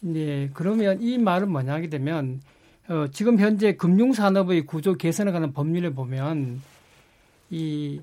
[0.00, 2.40] 네, 그러면 이 말은 뭐냐 하게 되면
[2.88, 6.60] 어, 지금 현재 금융산업의 구조 개선을 가는 법률을 보면
[7.50, 8.00] 이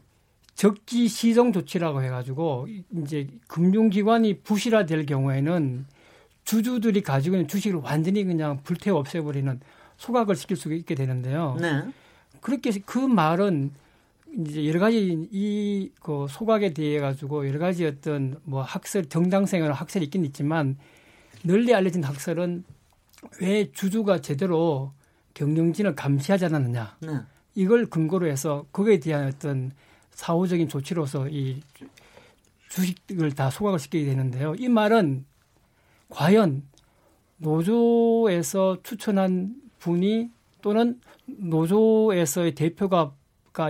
[0.56, 2.68] 적기 시정 조치라고 해가지고
[3.04, 5.86] 이제 금융기관이 부실화될 경우에는
[6.48, 9.60] 주주들이 가지고 있는 주식을 완전히 그냥 불태워 없애버리는
[9.98, 11.58] 소각을 시킬 수 있게 되는데요.
[11.60, 11.84] 네.
[12.40, 13.72] 그렇게 그 말은
[14.46, 20.06] 이제 여러 가지 이 그 소각에 대해 가지고 여러 가지 어떤 뭐 학설 정당생활 학설이
[20.06, 20.78] 있긴 있지만
[21.44, 22.64] 널리 알려진 학설은
[23.42, 24.94] 왜 주주가 제대로
[25.34, 27.20] 경영진을 감시하지 않았느냐 네.
[27.56, 29.72] 이걸 근거로 해서 거기에 대한 어떤
[30.12, 31.60] 사후적인 조치로서 이
[32.70, 34.56] 주식을 다 소각을 시키게 되는데요.
[34.58, 35.26] 이 말은
[36.10, 36.64] 과연
[37.38, 40.30] 노조에서 추천한 분이
[40.62, 43.14] 또는 노조에서의 대표가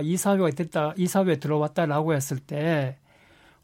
[0.02, 2.98] 이사회가 됐다, 이사회에 들어왔다라고 했을 때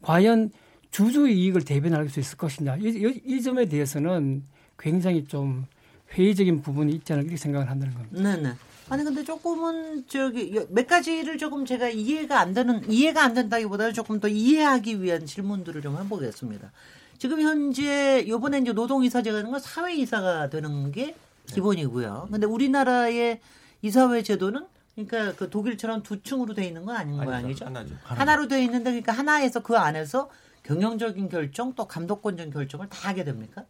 [0.01, 0.51] 과연
[0.91, 2.77] 주주 이익을 대변할 수 있을 것이냐.
[2.77, 4.43] 이, 이, 이 점에 대해서는
[4.77, 5.65] 굉장히 좀
[6.13, 8.21] 회의적인 부분이 있지 않을까 이렇게 생각을 한다는 겁니다.
[8.21, 8.53] 네네.
[8.87, 14.19] 아니 근데 조금은 저기 몇 가지를 조금 제가 이해가 안 되는 이해가 안 된다기보다는 조금
[14.19, 16.71] 더 이해하기 위한 질문들을 좀 해보겠습니다.
[17.17, 21.15] 지금 현재 요번에 이제 노동이사제가 되는 건 사회이사가 되는 게
[21.47, 22.29] 기본이고요.
[22.31, 23.39] 근데 우리나라의
[23.81, 27.65] 이사회 제도는 그러니까 그 독일처럼 두 층으로 돼 있는 건 아닌 모양이죠.
[27.65, 27.95] 하나죠.
[28.03, 30.29] 하나로 돼 있는데 그러니까 하나에서 그 안에서
[30.63, 33.65] 경영적인 결정 또 감독권적 결정을 다 하게 됩니까?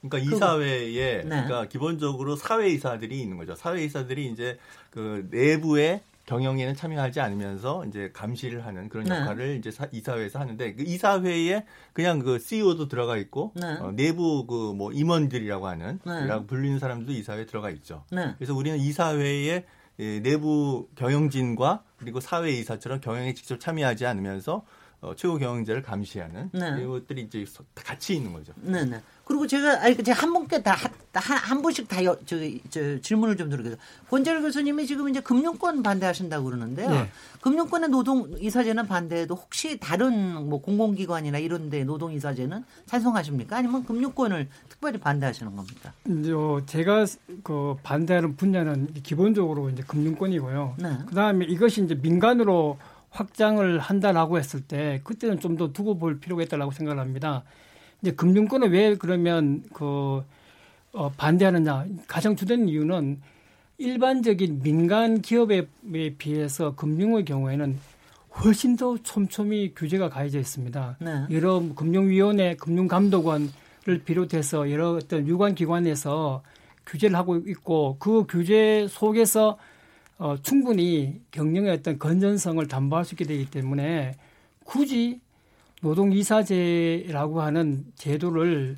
[0.00, 1.28] 그러니까 이사회에 네.
[1.28, 3.54] 그러니까 기본적으로 사회이사들이 있는 거죠.
[3.54, 4.58] 사회이사들이 이제
[4.90, 9.18] 그 내부의 경영에는 참여하지 않으면서 이제 감시를 하는 그런 네.
[9.18, 9.56] 역할을 네.
[9.56, 11.64] 이제 사, 이사회에서 하는데 그 이사회에
[11.94, 13.66] 그냥 그 CEO도 들어가 있고 네.
[13.80, 16.26] 어, 내부 그 뭐 임원들이라고 하는 네.
[16.26, 18.04] 라고 불리는 사람들도 이사회에 들어가 있죠.
[18.12, 18.34] 네.
[18.36, 19.64] 그래서 우리는 이사회에
[20.00, 24.64] 예, 내부 경영진과 그리고 사회 이사처럼 경영에 직접 참여하지 않으면서
[25.00, 26.82] 어, 최고 경영자를 감시하는 네.
[26.82, 28.52] 이것들이 이제 같이 있는 거죠.
[28.56, 29.00] 네, 네.
[29.24, 32.36] 그리고 제가 아니 제가 한 분께 다한 한 분씩 다 여, 저,
[32.70, 33.80] 저 질문을 좀 드리겠습니다.
[34.10, 36.90] 권재열 교수님이 지금 이제 금융권 반대하신다고 그러는데요.
[36.90, 37.08] 네.
[37.42, 43.58] 금융권의 노동 이사제는 반대해도 혹시 다른 뭐 공공기관이나 이런데 노동 이사제는 찬성하십니까?
[43.58, 45.92] 아니면 금융권을 특별히 반대하시는 겁니까?
[46.06, 46.32] 이제
[46.66, 47.04] 제가
[47.44, 50.76] 그 반대하는 분야는 기본적으로 이제 금융권이고요.
[50.78, 50.98] 네.
[51.06, 52.78] 그다음에 이것이 이제 민간으로
[53.18, 57.42] 확장을 한다라고 했을 때 그때는 좀 더 두고 볼 필요가 있다라고 생각을 합니다.
[58.00, 60.22] 이제 금융권을 왜 그러면 그
[60.92, 63.20] 어, 반대하느냐 가장 주된 이유는
[63.78, 65.66] 일반적인 민간 기업에
[66.18, 67.78] 비해서 금융의 경우에는
[68.36, 70.96] 훨씬 더 촘촘히 규제가 가해져 있습니다.
[71.00, 71.26] 네.
[71.30, 73.50] 여러 금융위원회, 금융감독원을
[74.04, 76.42] 비롯해서 여러 어떤 유관 기관에서
[76.86, 79.58] 규제를 하고 있고 그 규제 속에서
[80.18, 84.16] 어, 충분히 경영의 어떤 건전성을 담보할 수 있게 되기 때문에
[84.64, 85.20] 굳이
[85.80, 88.76] 노동이사제라고 하는 제도를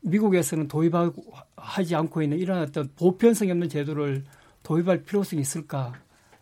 [0.00, 4.24] 미국에서는 도입하지 않고 있는 이런 어떤 보편성이 없는 제도를
[4.62, 5.92] 도입할 필요성이 있을까?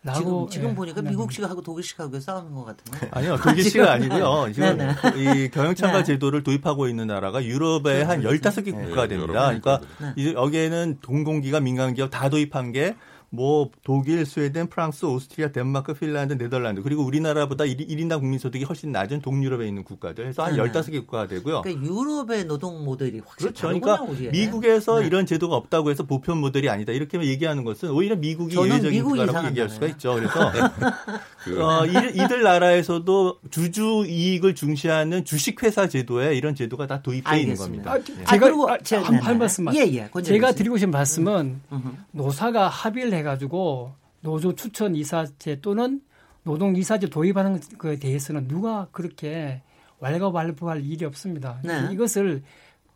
[0.03, 3.09] 라고 지금, 지금 예, 보니까 미국식하고 독일식하고 싸우는 것 같은데.
[3.11, 4.53] 아니요, 독일식은 아니고요.
[4.53, 5.45] 지금 네, 네.
[5.45, 6.03] 이 경영참가 네.
[6.05, 9.33] 제도를 도입하고 있는 나라가 유럽의 한 15개 국가가 됩니다.
[9.33, 9.81] 그러니까
[10.15, 10.33] 네.
[10.33, 12.95] 여기에는 동공기가 민간기업 다 도입한 게
[13.29, 18.91] 뭐 독일, 스웨덴, 프랑스, 오스트리아, 덴마크, 핀란드, 네덜란드 그리고 우리나라보다 1, 인당 국민 소득이 훨씬
[18.91, 20.63] 낮은 동유럽에 있는 국가들 해서 한 네.
[20.63, 21.61] 15개 국가가 되고요.
[21.61, 23.67] 그러니까 유럽의 노동 모델이 확실히 그렇죠.
[23.67, 24.29] 그러니까 우리에.
[24.29, 25.07] 미국에서 네.
[25.07, 26.93] 이런 제도가 없다고 해서 보편 모델이 아니다.
[26.93, 30.15] 이렇게 얘기하는 것은 오히려 미국이 예외적인 국가라고 얘기할 수가 있죠.
[30.15, 30.51] 그래서
[31.43, 37.91] 그 어, 이들 나라에서도 주주 이익을 중시하는 주식회사 제도에 이런 제도가 다 도입되어 있는 겁니다.
[37.91, 38.25] 아, 예.
[38.25, 39.75] 제가 아, 제가 한, 한 말씀만.
[39.75, 40.09] 예, 예.
[40.23, 42.05] 제가 드리고 싶은 말씀은 음.
[42.11, 46.01] 노사가 합의를 해가지고 노조 추천 이사제 또는
[46.43, 49.61] 노동 이사제 도입하는 것에 대해서는 누가 그렇게
[49.99, 51.59] 왈가왈부할 일이 없습니다.
[51.63, 51.89] 네.
[51.91, 52.43] 이것을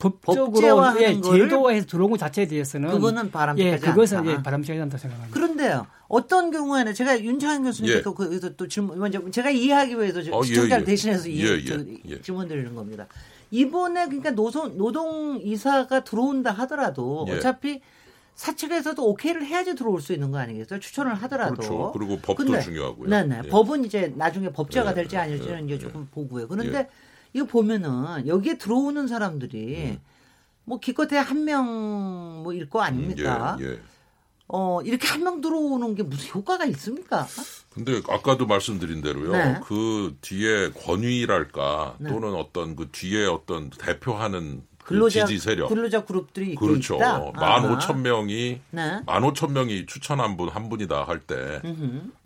[0.01, 4.31] 법적으로 예, 제도화해서 들어온 것 자체에 대해서는 그거는 바람직하지 예, 그것은 않다.
[4.31, 5.33] 예, 바람직하지 않다 생각합니다.
[5.33, 5.87] 그런데요.
[6.07, 8.01] 어떤 경우에는 제가 윤창현 교수님께 예.
[8.01, 10.85] 또, 그, 또 질문 먼저 제가 이해하기 위해서 어, 시청자를 예, 예.
[10.85, 13.05] 대신해서 예, 예, 질문 드리는 겁니다.
[13.51, 17.81] 이번에 그러니까 노동 노동 이사가 들어온다 하더라도 어차피
[18.35, 20.79] 사측에서도 오케이를 해야지 들어올 수 있는 거 아니겠어요?
[20.79, 21.55] 추천을 하더라도.
[21.55, 21.91] 그렇죠.
[21.93, 23.09] 그리고 법도 근데, 중요하고요.
[23.09, 23.41] 네네.
[23.45, 23.49] 예.
[23.49, 26.07] 법은 이제 나중에 법제가 네, 될지 아닐지는 네, 이제 조금 네.
[26.11, 26.47] 보고요.
[26.47, 26.89] 그런데 예.
[27.33, 29.99] 이거 보면은 여기에 들어오는 사람들이 음.
[30.63, 33.57] 뭐 기껏해야 한 명 뭐 일 거 아닙니까?
[33.59, 33.79] 음, 예, 예.
[34.47, 37.25] 어, 이렇게 한 명 들어오는 게 무슨 효과가 있습니까?
[37.73, 39.31] 근데 아까도 말씀드린 대로요.
[39.31, 39.59] 네.
[39.63, 42.09] 그 뒤에 권위랄까 네.
[42.09, 45.69] 또는 어떤 그 뒤에 어떤 대표하는 그 근로자, 지지 세력.
[45.69, 46.97] 근로자 그룹들이 그렇죠.
[46.97, 49.01] 만 오천 명이 네.
[49.05, 51.61] 만 오천 명이 추천한 분 한 분이다 할 때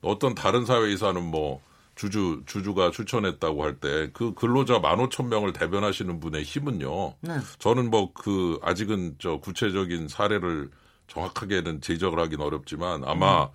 [0.01, 1.61] 어떤 다른 사회에서는 뭐
[1.95, 7.13] 주주 주주가 추천했다고 할 때 그 근로자 만 오천 명을 대변하시는 분의 힘은요.
[7.21, 7.37] 네.
[7.59, 10.69] 저는 뭐 그 아직은 저 구체적인 사례를
[11.07, 13.49] 정확하게는 제적을 하긴 어렵지만 아마 음.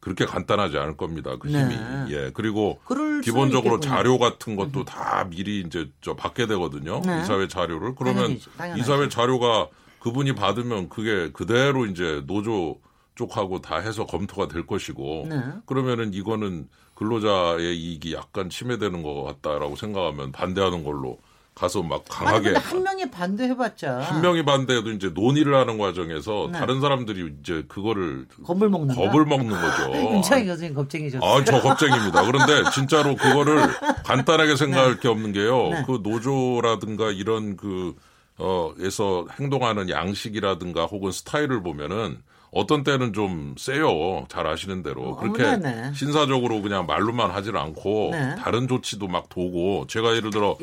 [0.00, 1.36] 그렇게 간단하지 않을 겁니다.
[1.38, 1.76] 그 힘이.
[1.76, 2.06] 네.
[2.10, 2.30] 예.
[2.32, 2.78] 그리고
[3.24, 4.84] 기본적으로 자료 같은 것도 음.
[4.84, 7.00] 다 미리 이제 저 받게 되거든요.
[7.04, 7.22] 네.
[7.22, 7.94] 이사회 자료를.
[7.96, 8.80] 그러면 당연히죠.
[8.80, 9.68] 이사회 자료가
[10.00, 12.78] 그분이 받으면 그게 그대로 이제 노조
[13.16, 15.40] 쪽하고 다 해서 검토가 될 것이고 네.
[15.64, 21.18] 그러면은 이거는 근로자의 이익이 약간 침해되는 것 같다라고 생각하면 반대하는 걸로
[21.56, 26.58] 가서 막 강하게 아니, 한 명이 반대해봤자 한 명이 반대해도 이제 논의를 하는 과정에서 네.
[26.58, 29.90] 다른 사람들이 이제 그거를 겁을 먹는 겁을 먹는 거죠.
[30.16, 31.18] 윤창희 교수님 겁쟁이죠.
[31.24, 32.26] 아저 겁쟁입니다.
[32.26, 33.56] 그런데 진짜로 그거를
[34.04, 35.00] 간단하게 생각할 네.
[35.00, 35.70] 게 없는 게요.
[35.70, 35.84] 네.
[35.86, 37.94] 그 노조라든가 이런 그
[38.38, 42.18] 어에서 행동하는 양식이라든가 혹은 스타일을 보면은
[42.50, 44.24] 어떤 때는 좀 세요.
[44.28, 45.10] 잘 아시는 대로.
[45.10, 48.34] 어, 그렇게 네 신사적으로 그냥 말로만 하질 않고 네.
[48.36, 50.56] 다른 조치도 막 도고 제가 예를 들어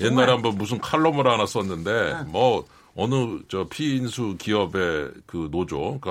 [0.00, 2.22] 옛날에 한번 무슨 칼럼을 하나 썼는데 네.
[2.26, 2.64] 뭐
[2.94, 6.10] 어느 저 피인수 기업의 그 노조 그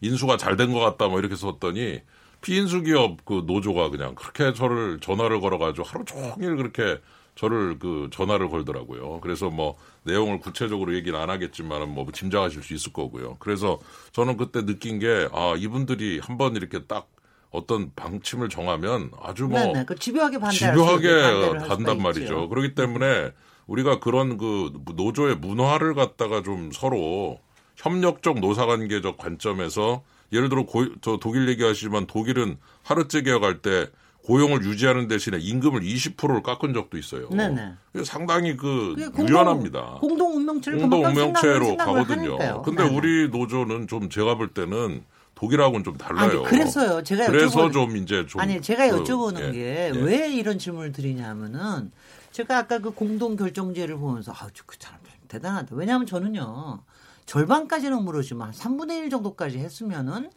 [0.00, 2.00] 인수가 잘 된 것 같다 뭐 이렇게 썼더니
[2.42, 7.00] 피인수 기업 그 노조가 그냥 그렇게 저를 전화를 걸어가지고 하루 종일 그렇게
[7.36, 9.20] 저를 그 전화를 걸더라고요.
[9.20, 13.36] 그래서 뭐 내용을 구체적으로 얘기는 안 하겠지만 뭐 짐작하실 수 있을 거고요.
[13.38, 13.78] 그래서
[14.12, 17.08] 저는 그때 느낀 게 아, 이분들이 한번 이렇게 딱
[17.50, 22.48] 어떤 방침을 정하면 아주 뭐 네네, 그 집요하게 집요하게 간단 말이죠.
[22.48, 23.32] 그렇기 때문에
[23.66, 27.40] 우리가 그런 그 노조의 문화를 갖다가 좀 서로
[27.76, 33.86] 협력적 노사관계적 관점에서 예를 들어 고, 저 독일 얘기하시지만 독일은 하루째 개혁할 때
[34.24, 37.28] 고용을 유지하는 대신에 임금을 20%를 깎은 적도 있어요.
[37.28, 37.74] 네네.
[38.04, 39.98] 상당히 그 유연합니다.
[40.00, 42.30] 공동 운명체를 공동 운명체로 가거든요.
[42.32, 42.62] 하니까요.
[42.62, 42.96] 근데 네네.
[42.96, 46.40] 우리 노조는 좀 제가 볼 때는 독일하고는 좀 달라요.
[46.40, 47.02] 아니, 그래서요.
[47.02, 50.32] 제가 그래서 여쭤보는, 좀 이제 좀 아니 제가 그, 여쭤보는 그, 게왜 예.
[50.32, 51.92] 이런 질문을 드리냐면은
[52.32, 55.76] 제가 아까 그 공동 결정제를 보면서 아우 그 사람 대단하다.
[55.76, 56.82] 왜냐하면 저는요
[57.26, 60.30] 절반까지는 모르지만 3분의 1 정도까지 했으면은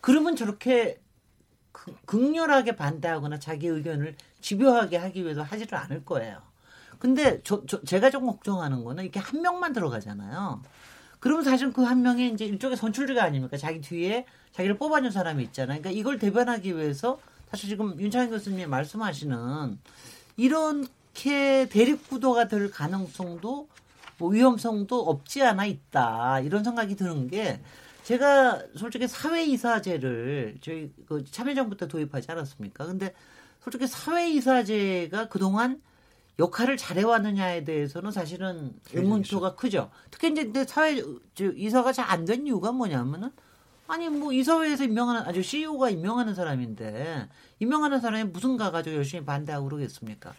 [0.00, 1.00] 그러면 저렇게
[2.06, 6.38] 극렬하게 반대하거나 자기 의견을 집요하게 하기 위해서 하지를 않을 거예요.
[6.98, 10.60] 근데 저, 저 제가 좀 걱정하는 거는 이렇게 한 명만 들어가잖아요.
[11.20, 13.56] 그러면 사실 그 한 명이 이제 일종의 선출리가 아닙니까?
[13.56, 15.80] 자기 뒤에 자기를 뽑아준 사람이 있잖아요.
[15.80, 17.18] 그러니까 이걸 대변하기 위해서
[17.50, 19.78] 사실 지금 윤창현 교수님이 말씀하시는
[20.36, 23.68] 이렇게 대립 구도가 될 가능성도
[24.18, 27.60] 뭐 위험성도 없지 않아 있다 이런 생각이 드는 게
[28.08, 32.86] 제가 솔직히 사회이사제를 저희 그 참여정부 때 도입하지 않았습니까?
[32.86, 33.12] 근데
[33.60, 35.82] 솔직히 사회이사제가 그동안
[36.38, 39.90] 역할을 잘해왔느냐에 대해서는 사실은 의문표가 크죠.
[40.10, 41.02] 특히 이제 사회
[41.38, 43.30] 이사가 잘 안 된 이유가 뭐냐면은
[43.86, 50.32] 아니 뭐 이사회에서 임명하는 아주 CEO가 임명하는 사람인데 임명하는 사람이 무슨 가가지고 열심히 반대하고 그러겠습니까?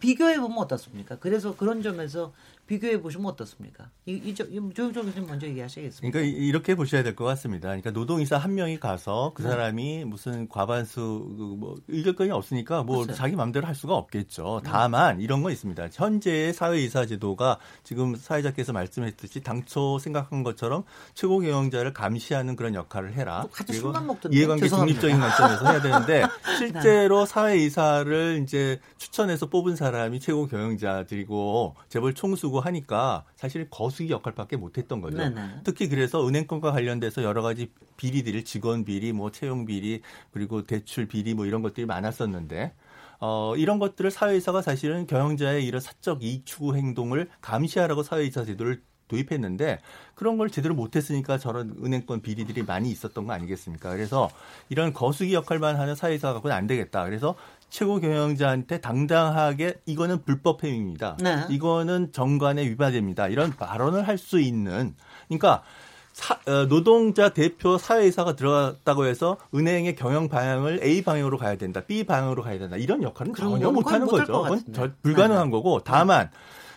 [0.00, 1.16] 비교해 보면 어떻습니까?
[1.20, 2.32] 그래서 그런 점에서
[2.66, 3.90] 비교해 보시면 어떻습니까?
[4.06, 6.18] 이, 이, 조영정 교수님 먼저 얘기하시겠습니까?
[6.18, 7.68] 그러니까 이렇게 보셔야 될 것 같습니다.
[7.68, 9.48] 그러니까 노동이사 한 명이 가서 그 네.
[9.50, 11.00] 사람이 무슨 과반수
[11.36, 13.14] 그뭐 의결권이 없으니까 뭐 그렇죠.
[13.14, 14.62] 자기 마음대로 할 수가 없겠죠.
[14.64, 14.70] 네.
[14.70, 15.88] 다만 이런 건 있습니다.
[15.92, 23.46] 현재의 사회이사 제도가 지금 사회자께서 말씀했듯이 당초 생각한 것처럼 최고 경영자를 감시하는 그런 역할을 해라.
[23.52, 23.92] 그리고
[24.32, 26.56] 이해관계 중립적인 관점에서 해야 되는데 네.
[26.58, 34.56] 실제로 사회이사를 이제 추천해서 뽑은 사람이 최고 경영자들이고 재벌 총수 두고 하니까 사실 거수기 역할밖에
[34.56, 35.18] 못했던 거죠.
[35.18, 35.60] 네네.
[35.64, 40.00] 특히 그래서 은행권과 관련돼서 여러 가지 비리들, 직원 비리, 뭐 채용 비리,
[40.32, 42.72] 그리고 대출 비리 뭐 이런 것들이 많았었는데
[43.18, 49.80] 어, 이런 것들을 사회이사가 사실은 경영자의 이런 사적 이익 추구 행동을 감시하라고 사회이사 제도를 도입했는데
[50.14, 53.90] 그런 걸 제대로 못했으니까 저런 은행권 비리들이 많이 있었던 거 아니겠습니까?
[53.90, 54.30] 그래서
[54.70, 57.04] 이런 거수기 역할만 하는 사회이사가 갖고는 안 되겠다.
[57.04, 57.34] 그래서
[57.74, 61.16] 최고 경영자한테 당당하게 이거는 불법 행위입니다.
[61.20, 61.44] 네.
[61.50, 63.26] 이거는 정관에 위반됩니다.
[63.26, 64.94] 이런 발언을 할 수 있는
[65.26, 65.64] 그러니까
[66.12, 72.04] 사, 어, 노동자 대표 사회이사가 들어갔다고 해서 은행의 경영 방향을 A 방향으로 가야 된다, B
[72.04, 74.42] 방향으로 가야 된다 이런 역할은 전혀 못하는 거죠.
[74.44, 75.50] 그건 저, 불가능한 네.
[75.50, 76.30] 거고 다만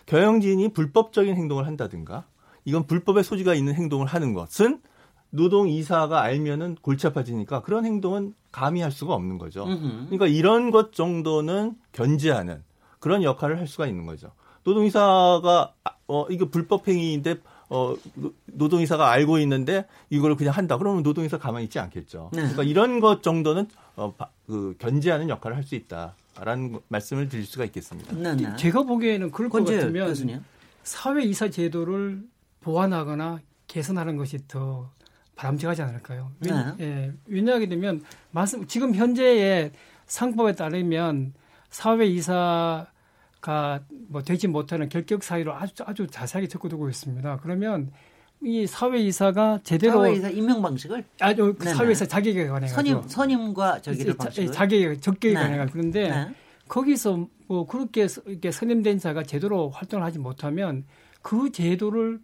[0.07, 2.25] 경영진이 불법적인 행동을 한다든가
[2.65, 4.81] 이건 불법의 소지가 있는 행동을 하는 것은
[5.29, 9.65] 노동 이사가 알면은 골치 아파지니까 그런 행동은 감히 할 수가 없는 거죠.
[9.65, 12.63] 그러니까 이런 것 정도는 견제하는
[12.99, 14.31] 그런 역할을 할 수가 있는 거죠.
[14.63, 15.73] 노동이사가
[16.07, 17.35] 어 이거 불법 행위인데
[17.69, 17.95] 어
[18.45, 20.77] 노동이사가 알고 있는데 이걸 그냥 한다.
[20.77, 22.29] 그러면 노동이사 가만히 있지 않겠죠.
[22.33, 22.41] 네.
[22.41, 24.13] 그러니까 이런 것 정도는 어,
[24.45, 28.15] 그 견제하는 역할을 할 수 있다라는 말씀을 드릴 수가 있겠습니다.
[28.15, 28.55] 네, 네.
[28.55, 30.41] 제가 보기에는 그럴 것 같으면 교수님?
[30.83, 32.23] 사회 이사 제도를
[32.61, 34.89] 보완하거나 개선하는 것이 더
[35.37, 36.31] 바람직하지 않을까요?
[36.39, 36.51] 네.
[36.79, 39.71] 예, 왜냐하게 되면 말씀 지금 현재의
[40.07, 41.33] 상법에 따르면
[41.69, 47.39] 사회 이사가 뭐 되지 못하는 결격 사유를 아주 아주 자세하게 적어두고 있습니다.
[47.41, 47.91] 그러면
[48.41, 53.01] 이 사회 이사가 제대로 사회 이사 임명 방식을 아주 그 사회 이사 자격에 관해 선임
[53.07, 55.39] 선임과 저기를 방식 자격 적격에 네.
[55.39, 56.35] 관해 그런데 네.
[56.67, 60.83] 거기서 뭐 그렇게 이렇게 선임된 자가 제대로 활동을 하지 못하면
[61.21, 62.19] 그 제도를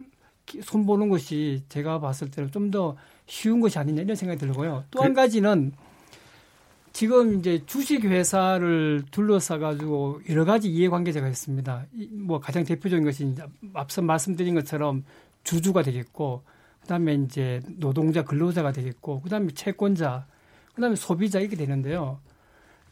[0.61, 4.83] 손보는 것이 제가 봤을 때는 좀 더 쉬운 것이 아니냐 이런 생각이 들고요.
[4.91, 5.21] 또한 그...
[5.21, 5.71] 가지는
[6.91, 11.87] 지금 이제 주식 회사를 둘러싸 가지고 여러 가지 이해관계자가 있습니다.
[12.11, 15.03] 뭐 가장 대표적인 것이 이제 앞서 말씀드린 것처럼
[15.43, 16.43] 주주가 되겠고
[16.81, 20.27] 그다음에 이제 노동자 근로자가 되겠고 그다음에 채권자
[20.75, 22.19] 그다음에 소비자 이렇게 되는데요.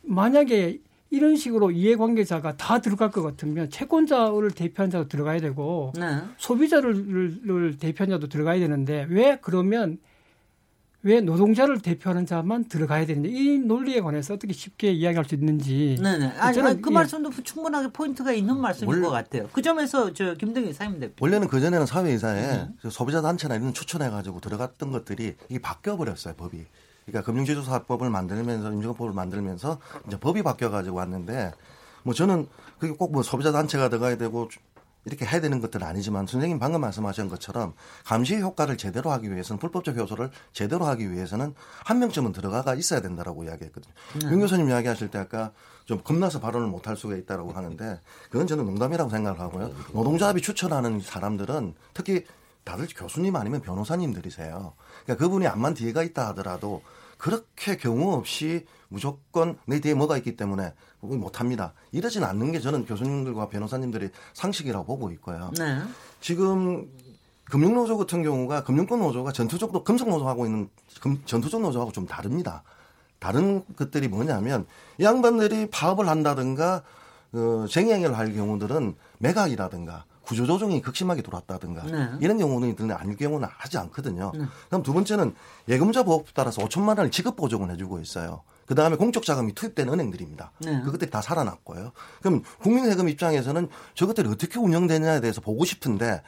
[0.01, 0.79] 만약에
[1.11, 6.21] 이런 식으로 이해관계자가 다 들어갈 것 같으면 채권자를 대표한 자도 들어가야 되고 네.
[6.37, 9.99] 소비자를 대표한 자도 들어가야 되는데 왜 그러면
[11.03, 15.97] 왜 노동자를 대표하는 자만 들어가야 되는지 이 논리에 관해서 어떻게 쉽게 이야기할 수 있는지.
[16.01, 16.27] 네네.
[16.37, 16.93] 아니, 저는 그 예.
[16.93, 19.49] 말씀도 충분하게 포인트가 있는 말씀인 원, 것 같아요.
[19.51, 21.15] 그 점에서 저 김동희 사임 대표.
[21.19, 22.89] 원래는 그 전에는 사회이사에 음.
[22.89, 26.65] 소비자 단체나 이런 추천해가지고 들어갔던 것들이 이게 바뀌어 버렸어요 법이.
[27.11, 31.51] 그러니까 금융제조사법을 만들면서 임정법을 만들면서 이제 법이 바뀌어가지고 왔는데
[32.03, 32.47] 뭐 저는
[32.79, 34.49] 그게 꼭 뭐 소비자 단체가 들어가야 되고
[35.03, 37.73] 이렇게 해야 되는 것들은 아니지만 선생님 방금 말씀하신 것처럼
[38.05, 43.43] 감시 효과를 제대로 하기 위해서는 불법적 효소를 제대로 하기 위해서는 한 명쯤은 들어가가 있어야 된다라고
[43.43, 43.93] 이야기했거든요.
[44.23, 44.31] 음.
[44.31, 45.51] 윤 교수님 이야기하실 때 아까
[45.85, 47.99] 좀 겁나서 발언을 못 할 수가 있다라고 하는데
[48.29, 49.71] 그건 저는 농담이라고 생각을 하고요.
[49.93, 52.25] 노동조합이 추천하는 사람들은 특히
[52.63, 54.73] 다들 교수님 아니면 변호사님들이세요.
[55.03, 56.83] 그러니까 그분이 암만 뒤에가 있다 하더라도
[57.21, 61.73] 그렇게 경우 없이 무조건 내 뒤에 뭐가 있기 때문에 못합니다.
[61.91, 65.51] 이러진 않는 게 저는 교수님들과 변호사님들이 상식이라고 보고 있고요.
[65.55, 65.81] 네.
[66.19, 66.89] 지금
[67.43, 70.67] 금융노조 같은 경우가 금융권 노조가 전투적으로 금속 노조하고 있는
[70.99, 72.63] 금, 전투적 노조하고 좀 다릅니다.
[73.19, 74.65] 다른 것들이 뭐냐면
[74.97, 76.81] 이 양반들이 파업을 한다든가
[77.33, 82.09] 어, 쟁행을 할 경우들은 매각이라든가 구조조정이 극심하게 돌았다든가 네.
[82.19, 84.31] 이런 경우는 아닐 경우는 하지 않거든요.
[84.35, 84.45] 네.
[84.69, 85.33] 그럼 두 번째는
[85.67, 88.43] 예금자 보호법 따라서 5천만 원을 지급 보조금 해주고 있어요.
[88.65, 90.51] 그 다음에 공적 자금이 투입된 은행들입니다.
[90.59, 90.81] 네.
[90.81, 91.91] 그것들이 다 살아났고요.
[92.21, 96.21] 그럼 국민세금 입장에서는 저것들이 어떻게 운영되냐에 대해서 보고 싶은데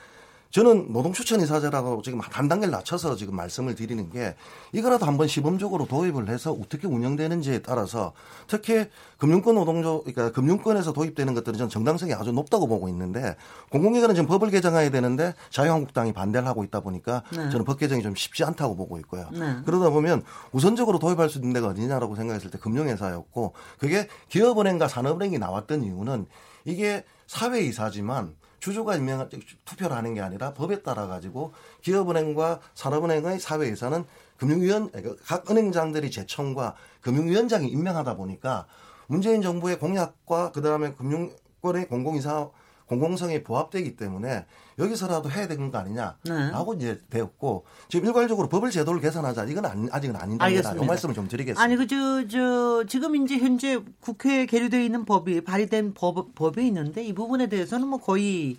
[0.53, 4.35] 저는 노동추천이사제라고 지금 한 단계를 낮춰서 지금 말씀을 드리는 게
[4.71, 8.13] 이거라도 한번 시범적으로 도입을 해서 어떻게 운영되는지에 따라서
[8.45, 8.85] 특히
[9.17, 13.35] 금융권 노동조, 그러니까 금융권에서 도입되는 것들은 저는 정당성이 아주 높다고 보고 있는데
[13.71, 17.49] 공공기관은 지금 법을 개정해야 되는데 자유한국당이 반대를 하고 있다 보니까 네.
[17.49, 19.27] 저는 법 개정이 좀 쉽지 않다고 보고 있고요.
[19.31, 19.57] 네.
[19.65, 25.81] 그러다 보면 우선적으로 도입할 수 있는 데가 어디냐라고 생각했을 때 금융회사였고 그게 기업은행과 산업은행이 나왔던
[25.83, 26.27] 이유는
[26.65, 29.27] 이게 사회이사지만 주주가 임명
[29.65, 31.51] 투표를 하는 게 아니라 법에 따라 가지고
[31.81, 34.05] 기업은행과 산업은행의 사회에서는
[34.37, 38.65] 금융위원 그러니까 각 은행장들이 제청과 금융위원장이 임명하다 보니까
[39.07, 42.51] 문재인 정부의 공약과 그다음에 금융권의 공공이사
[42.85, 44.45] 공공성에 부합되기 때문에
[44.79, 46.77] 여기서라도 해야 되는 거 아니냐라고 네.
[46.77, 50.49] 이제 배웠고 지금 일괄적으로 법을 제도를 개선하자 이건 아니, 아직은 아닌다.
[50.49, 51.61] 이 말씀을 좀 드리겠습니다.
[51.61, 57.13] 아니 그저 저 지금 이제 현재 국회에 계류되어 있는 법이 발의된 법 법이 있는데 이
[57.13, 58.57] 부분에 대해서는 뭐 거의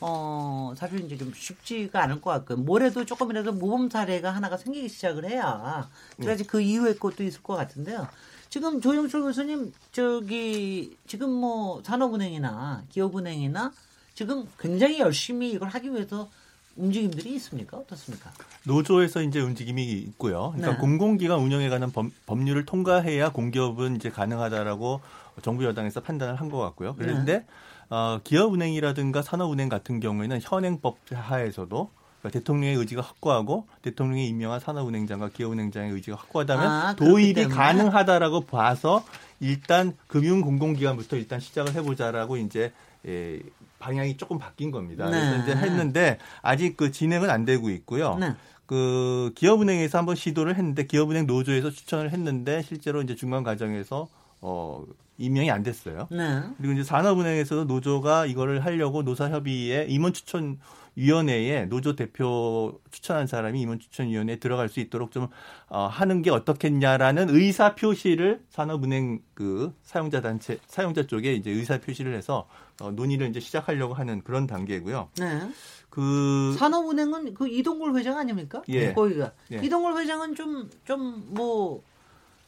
[0.00, 2.58] 어, 사실 이제 좀 쉽지가 않을 것 같고요.
[2.58, 6.48] 뭐래도 조금이라도 모범 사례가 하나가 생기기 시작을 해야 그래야지 네.
[6.48, 8.06] 그 이후의 것도 있을 것 같은데요.
[8.50, 13.72] 지금 조영철 교수님 저기 지금 뭐 산업은행이나 기업은행이나
[14.14, 16.28] 지금 굉장히 열심히 이걸 하기 위해서
[16.76, 17.76] 움직임들이 있습니까?
[17.76, 18.32] 어떻습니까?
[18.64, 20.52] 노조에서 이제 움직임이 있고요.
[20.56, 20.78] 그러니까 네.
[20.78, 25.00] 공공기관 운영에 관한 법, 법률을 통과해야 공기업은 이제 가능하다라고
[25.42, 26.94] 정부 여당에서 판단을 한 것 같고요.
[26.96, 27.46] 그런데 네.
[27.90, 31.90] 어, 기업은행이라든가 산업은행 같은 경우에는 현행법 하에서도
[32.20, 39.04] 그러니까 대통령의 의지가 확고하고 대통령이 임명한 산업은행장과 기업은행장의 의지가 확고하다면 아, 도입이 가능하다라고 봐서
[39.40, 42.72] 일단 금융공공기관부터 일단 시작을 해보자라고 이제
[43.06, 43.38] 예,
[43.78, 45.08] 방향이 조금 바뀐 겁니다.
[45.10, 45.18] 네.
[45.18, 48.16] 그래서 이제 했는데 아직 그 진행은 안 되고 있고요.
[48.16, 48.34] 네.
[48.66, 54.08] 그 기업은행에서 한번 시도를 했는데 기업은행 노조에서 추천을 했는데 실제로 이제 중간 과정에서
[54.40, 54.84] 어
[55.18, 56.08] 임명이 안 됐어요.
[56.10, 56.42] 네.
[56.56, 60.58] 그리고 이제 산업은행에서도 노조가 이거를 하려고 노사협의회 임원 추천
[60.96, 65.28] 위원회에 노조 대표 추천한 사람이 임원 추천 위원회에 들어갈 수 있도록 좀
[65.68, 72.14] 어, 하는 게 어떻겠냐라는 의사 표시를 산업은행 그 사용자 단체 사용자 쪽에 이제 의사 표시를
[72.14, 72.48] 해서
[72.80, 75.10] 어, 논의를 이제 시작하려고 하는 그런 단계고요.
[75.18, 75.48] 네.
[75.90, 78.62] 그 산업은행은 그 이동골 회장 아닙니까?
[78.68, 78.92] 예.
[78.92, 79.58] 거기가 예.
[79.58, 81.94] 이동골 회장은 좀 좀 뭐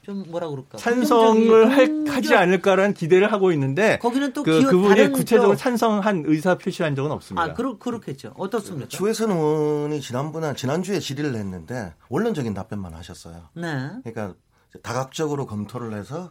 [0.07, 5.57] 좀 뭐라 그럴까 찬성을 할, 하지 않을까라는 기대를 하고 있는데 거기는 또 그, 그분이 구체적으로
[5.57, 7.43] 찬성한 의사 표시한 적은 없습니다.
[7.43, 8.33] 아, 그렇 그렇겠죠.
[8.37, 8.87] 어떻습니까?
[8.89, 13.49] 추혜선 의원이 지난번에 지난주에 질의를 했는데 원론적인 답변만 하셨어요.
[13.55, 13.91] 네.
[14.05, 14.37] 그러니까
[14.85, 16.31] 다각적으로 검토를 해서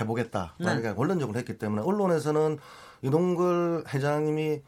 [0.00, 0.54] 해보겠다.
[0.58, 0.64] 네.
[0.66, 2.58] 그러니까 원론적으로 했기 때문에 언론에서는
[3.02, 4.62] 이동걸 회장님이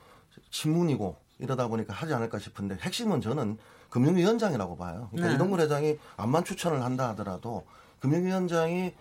[0.51, 3.59] 신문이고 이러다 보니까 하지 않을까 싶은데 핵심은 저는
[3.91, 5.09] 금융위원장이라고 봐요.
[5.11, 5.35] 그러니까 네.
[5.35, 7.65] 이동걸 회장이 암만 추천을 한다 하더라도
[8.01, 8.95] 금융위원장이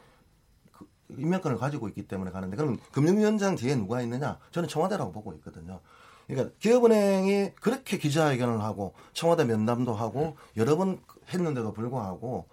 [0.74, 0.86] 그
[1.18, 4.38] 임명권을 가지고 있기 때문에 가는데 그럼 금융위원장 뒤에 누가 있느냐?
[4.52, 5.80] 저는 청와대라고 보고 있거든요.
[6.28, 11.00] 그러니까 기업은행이 그렇게 기자회견을 하고 청와대 면담도 하고 여러 번
[11.34, 12.48] 했는데도 불구하고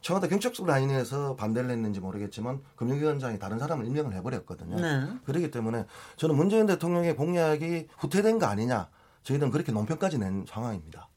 [0.00, 4.76] 청와대 경찰국 라인에서 반대를 했는지 모르겠지만 금융위원장이 다른 사람을 임명을 해버렸거든요.
[4.80, 5.08] 네.
[5.24, 5.86] 그렇기 때문에
[6.16, 8.88] 저는 문재인 대통령의 공약이 후퇴된 거 아니냐
[9.24, 11.07] 저희는 그렇게 논평까지 낸 상황입니다.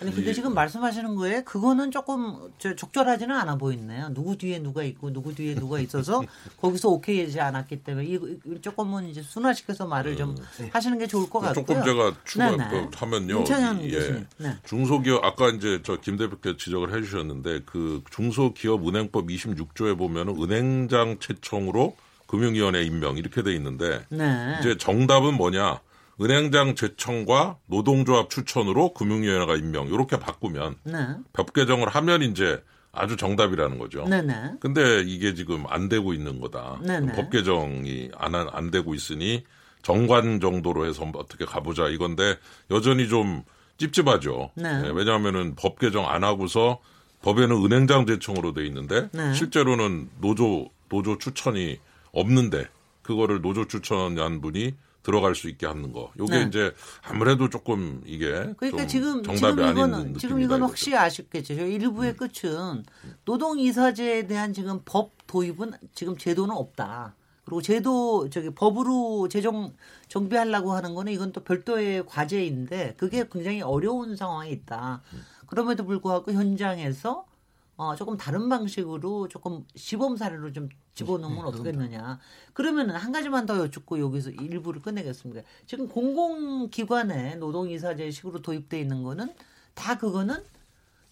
[0.00, 4.12] 아니 근데 지금 말씀하시는 거에 그거는 조금 적절하지는 않아 보이네요.
[4.14, 6.22] 누구 뒤에 누가 있고 누구 뒤에 누가 있어서
[6.60, 8.18] 거기서 오케이하지 않았기 때문에 이
[8.60, 10.70] 조금은 이제 순화시켜서 말을 좀 네.
[10.72, 11.64] 하시는 게 좋을 것 같고요.
[11.64, 13.44] 조금 제가 추가하면요.
[13.94, 14.26] 예.
[14.38, 14.56] 네.
[14.66, 21.96] 중소기업 아까 이제 저 김 대표께서 지적을 해주셨는데 그 중소기업 은행법 26조에 보면은 은행장 채청으로
[22.28, 24.56] 금융위원회 임명 이렇게 돼 있는데 네.
[24.60, 25.80] 이제 정답은 뭐냐?
[26.20, 30.94] 은행장 제청과 노동조합 추천으로 금융위원회가 임명 이렇게 바꾸면 네.
[31.32, 32.62] 법 개정을 하면 이제
[32.92, 34.04] 아주 정답이라는 거죠.
[34.04, 34.54] 네네.
[34.60, 36.80] 근데 이게 지금 안 되고 있는 거다.
[37.14, 39.44] 법 개정이 안, 안 되고 있으니
[39.82, 42.36] 정관 정도로 해서 어떻게 가보자 이건데
[42.70, 43.42] 여전히 좀
[43.78, 44.50] 찝찝하죠.
[44.54, 44.82] 네.
[44.82, 46.80] 네, 왜냐하면은 법 개정 안 하고서
[47.22, 49.32] 법에는 은행장 제청으로 돼 있는데 네.
[49.34, 51.78] 실제로는 노조 노조 추천이
[52.12, 52.66] 없는데
[53.02, 54.74] 그거를 노조 추천한 분이
[55.08, 56.12] 들어갈 수 있게 하는 거.
[56.18, 56.44] 요게 네.
[56.44, 61.54] 이제 아무래도 조금 이게 그러니까 지금 지금 이거는 지금 이건 확실히 아쉽겠죠.
[61.54, 62.16] 일부의 음.
[62.18, 62.84] 끝은
[63.24, 67.14] 노동 이사제에 대한 지금 법 도입은 지금 제도는 없다.
[67.46, 69.72] 그리고 제도 저기 법으로 제정
[70.08, 75.00] 정비하려고 하는 거는 이건 또 별도의 과제인데 그게 굉장히 어려운 상황에 있다.
[75.46, 77.24] 그럼에도 불구하고 현장에서
[77.78, 82.18] 어, 조금 다른 방식으로 조금 시범 사례로 좀 집어넣으면 네, 어떻겠느냐.
[82.52, 85.42] 그러면은 한 가지만 더 여쭙고 여기서 일부를 끝내겠습니다.
[85.64, 89.32] 지금 공공기관에 노동이사제식으로 도입돼 있는 거는
[89.74, 90.42] 다 그거는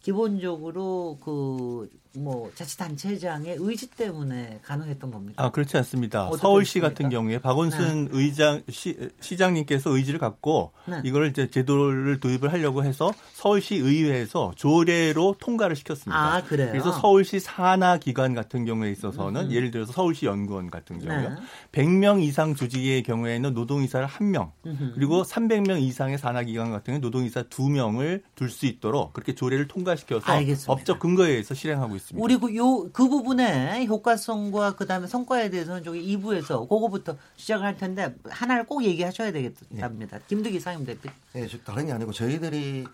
[0.00, 5.44] 기본적으로 그 뭐 자치단체장의 의지 때문에 가능했던 겁니까?
[5.44, 6.30] 아 그렇지 않습니다.
[6.38, 6.88] 서울시 있습니까?
[6.88, 8.10] 같은 경우에 박원순 네.
[8.12, 11.00] 의장 시, 시장님께서 의지를 갖고 네.
[11.04, 16.34] 이거를 이제 제도를 도입을 하려고 해서 서울시 의회에서 조례로 통과를 시켰습니다.
[16.36, 16.70] 아 그래요?
[16.70, 19.52] 그래서 서울시 산하 기관 같은 경우에 있어서는 음.
[19.52, 21.36] 예를 들어서 서울시 연구원 같은 경우요, 네.
[21.72, 24.92] 100명 이상 조직의 경우에는 노동이사를 1명 음.
[24.94, 30.32] 그리고 300명 이상의 산하 기관 같은 경우 노동이사 2명을 둘 수 있도록 그렇게 조례를 통과시켜서
[30.32, 30.72] 알겠습니다.
[30.72, 32.05] 법적 근거에 의해서 실행하고 있습니다.
[32.06, 32.22] 있습니다.
[32.24, 37.76] 우리 그, 요, 그 부분의 효과성과 그 다음에 성과에 대해서는 저기 2부에서 그거부터 시작을 할
[37.76, 40.18] 텐데 하나를 꼭 얘기하셔야 되겠답니다.
[40.18, 40.24] 네.
[40.28, 41.10] 김두기 상임 대표.
[41.32, 42.86] 네, 다른 게 아니고 저희들이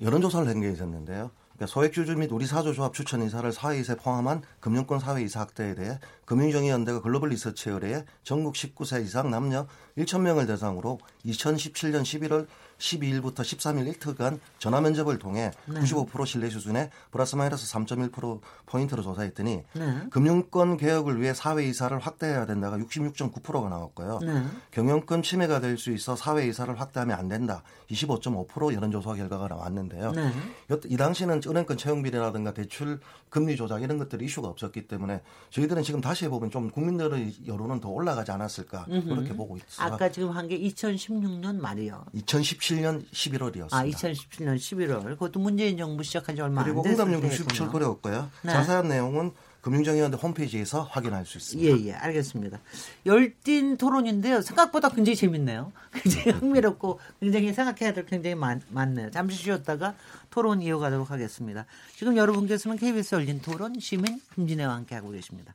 [0.00, 1.30] 여론조사를 한 게 있었는데요.
[1.54, 7.28] 그러니까 소액주주 및 우리 사조조합 추천 이사를 사회이사에 포함한 금융권 사회이사 학대에 대해 금융정의연대가 글로벌
[7.30, 12.48] 리서치 의뢰에 전국 19세 이상 남녀 1,000명을 대상으로 2017년 11월
[12.78, 15.80] 12일부터 13일 이틀간 전화 면접을 통해 네.
[15.80, 19.98] 95% 신뢰 수준의 플러스 마이너스 3.1% 포인트로 조사했더니 네.
[20.10, 24.18] 금융권 개혁을 위해 사회 이사를 확대해야 된다가 66.9%가 나왔고요.
[24.22, 24.44] 네.
[24.70, 27.62] 경영권 침해가 될 수 있어 사회 이사를 확대하면 안 된다.
[27.90, 30.12] 25.5% 여론조사 결과가 나왔는데요.
[30.12, 30.32] 네.
[30.86, 35.20] 이 당시는 은행권 채용 비례라든가 대출 금리 조작 이런 것들이 이슈가 없었기 때문에
[35.50, 39.84] 저희들은 지금 다시 해보면 좀 국민들의 여론은 더 올라가지 않았을까 그렇게 보고 있습니다.
[39.94, 42.04] 아까 지금 한 게 2016년 말이요.
[42.12, 43.72] 2017년 11월이었습니다.
[43.72, 45.02] 아, 2017년 11월.
[45.10, 46.82] 그것도 문재인 정부 시작한 지 얼마 안 됐어요.
[46.82, 48.30] 그리고 응답용 67%였고요.
[48.42, 48.52] 네.
[48.52, 49.32] 자세한 내용은
[49.64, 51.78] 금융정의원대 홈페이지에서 확인할 수 있습니다.
[51.78, 52.60] 예, 예, 알겠습니다.
[53.06, 54.42] 열띤 토론인데요.
[54.42, 55.72] 생각보다 굉장히 재밌네요.
[55.92, 59.10] 굉장히 흥미롭고 굉장히 생각해야 될 굉장히 많, 많네요.
[59.10, 59.94] 잠시 쉬었다가
[60.28, 61.64] 토론 이어가도록 하겠습니다.
[61.96, 65.54] 지금 여러분께서는 KBS 열린 토론 시민 김진애와 함께하고 계십니다.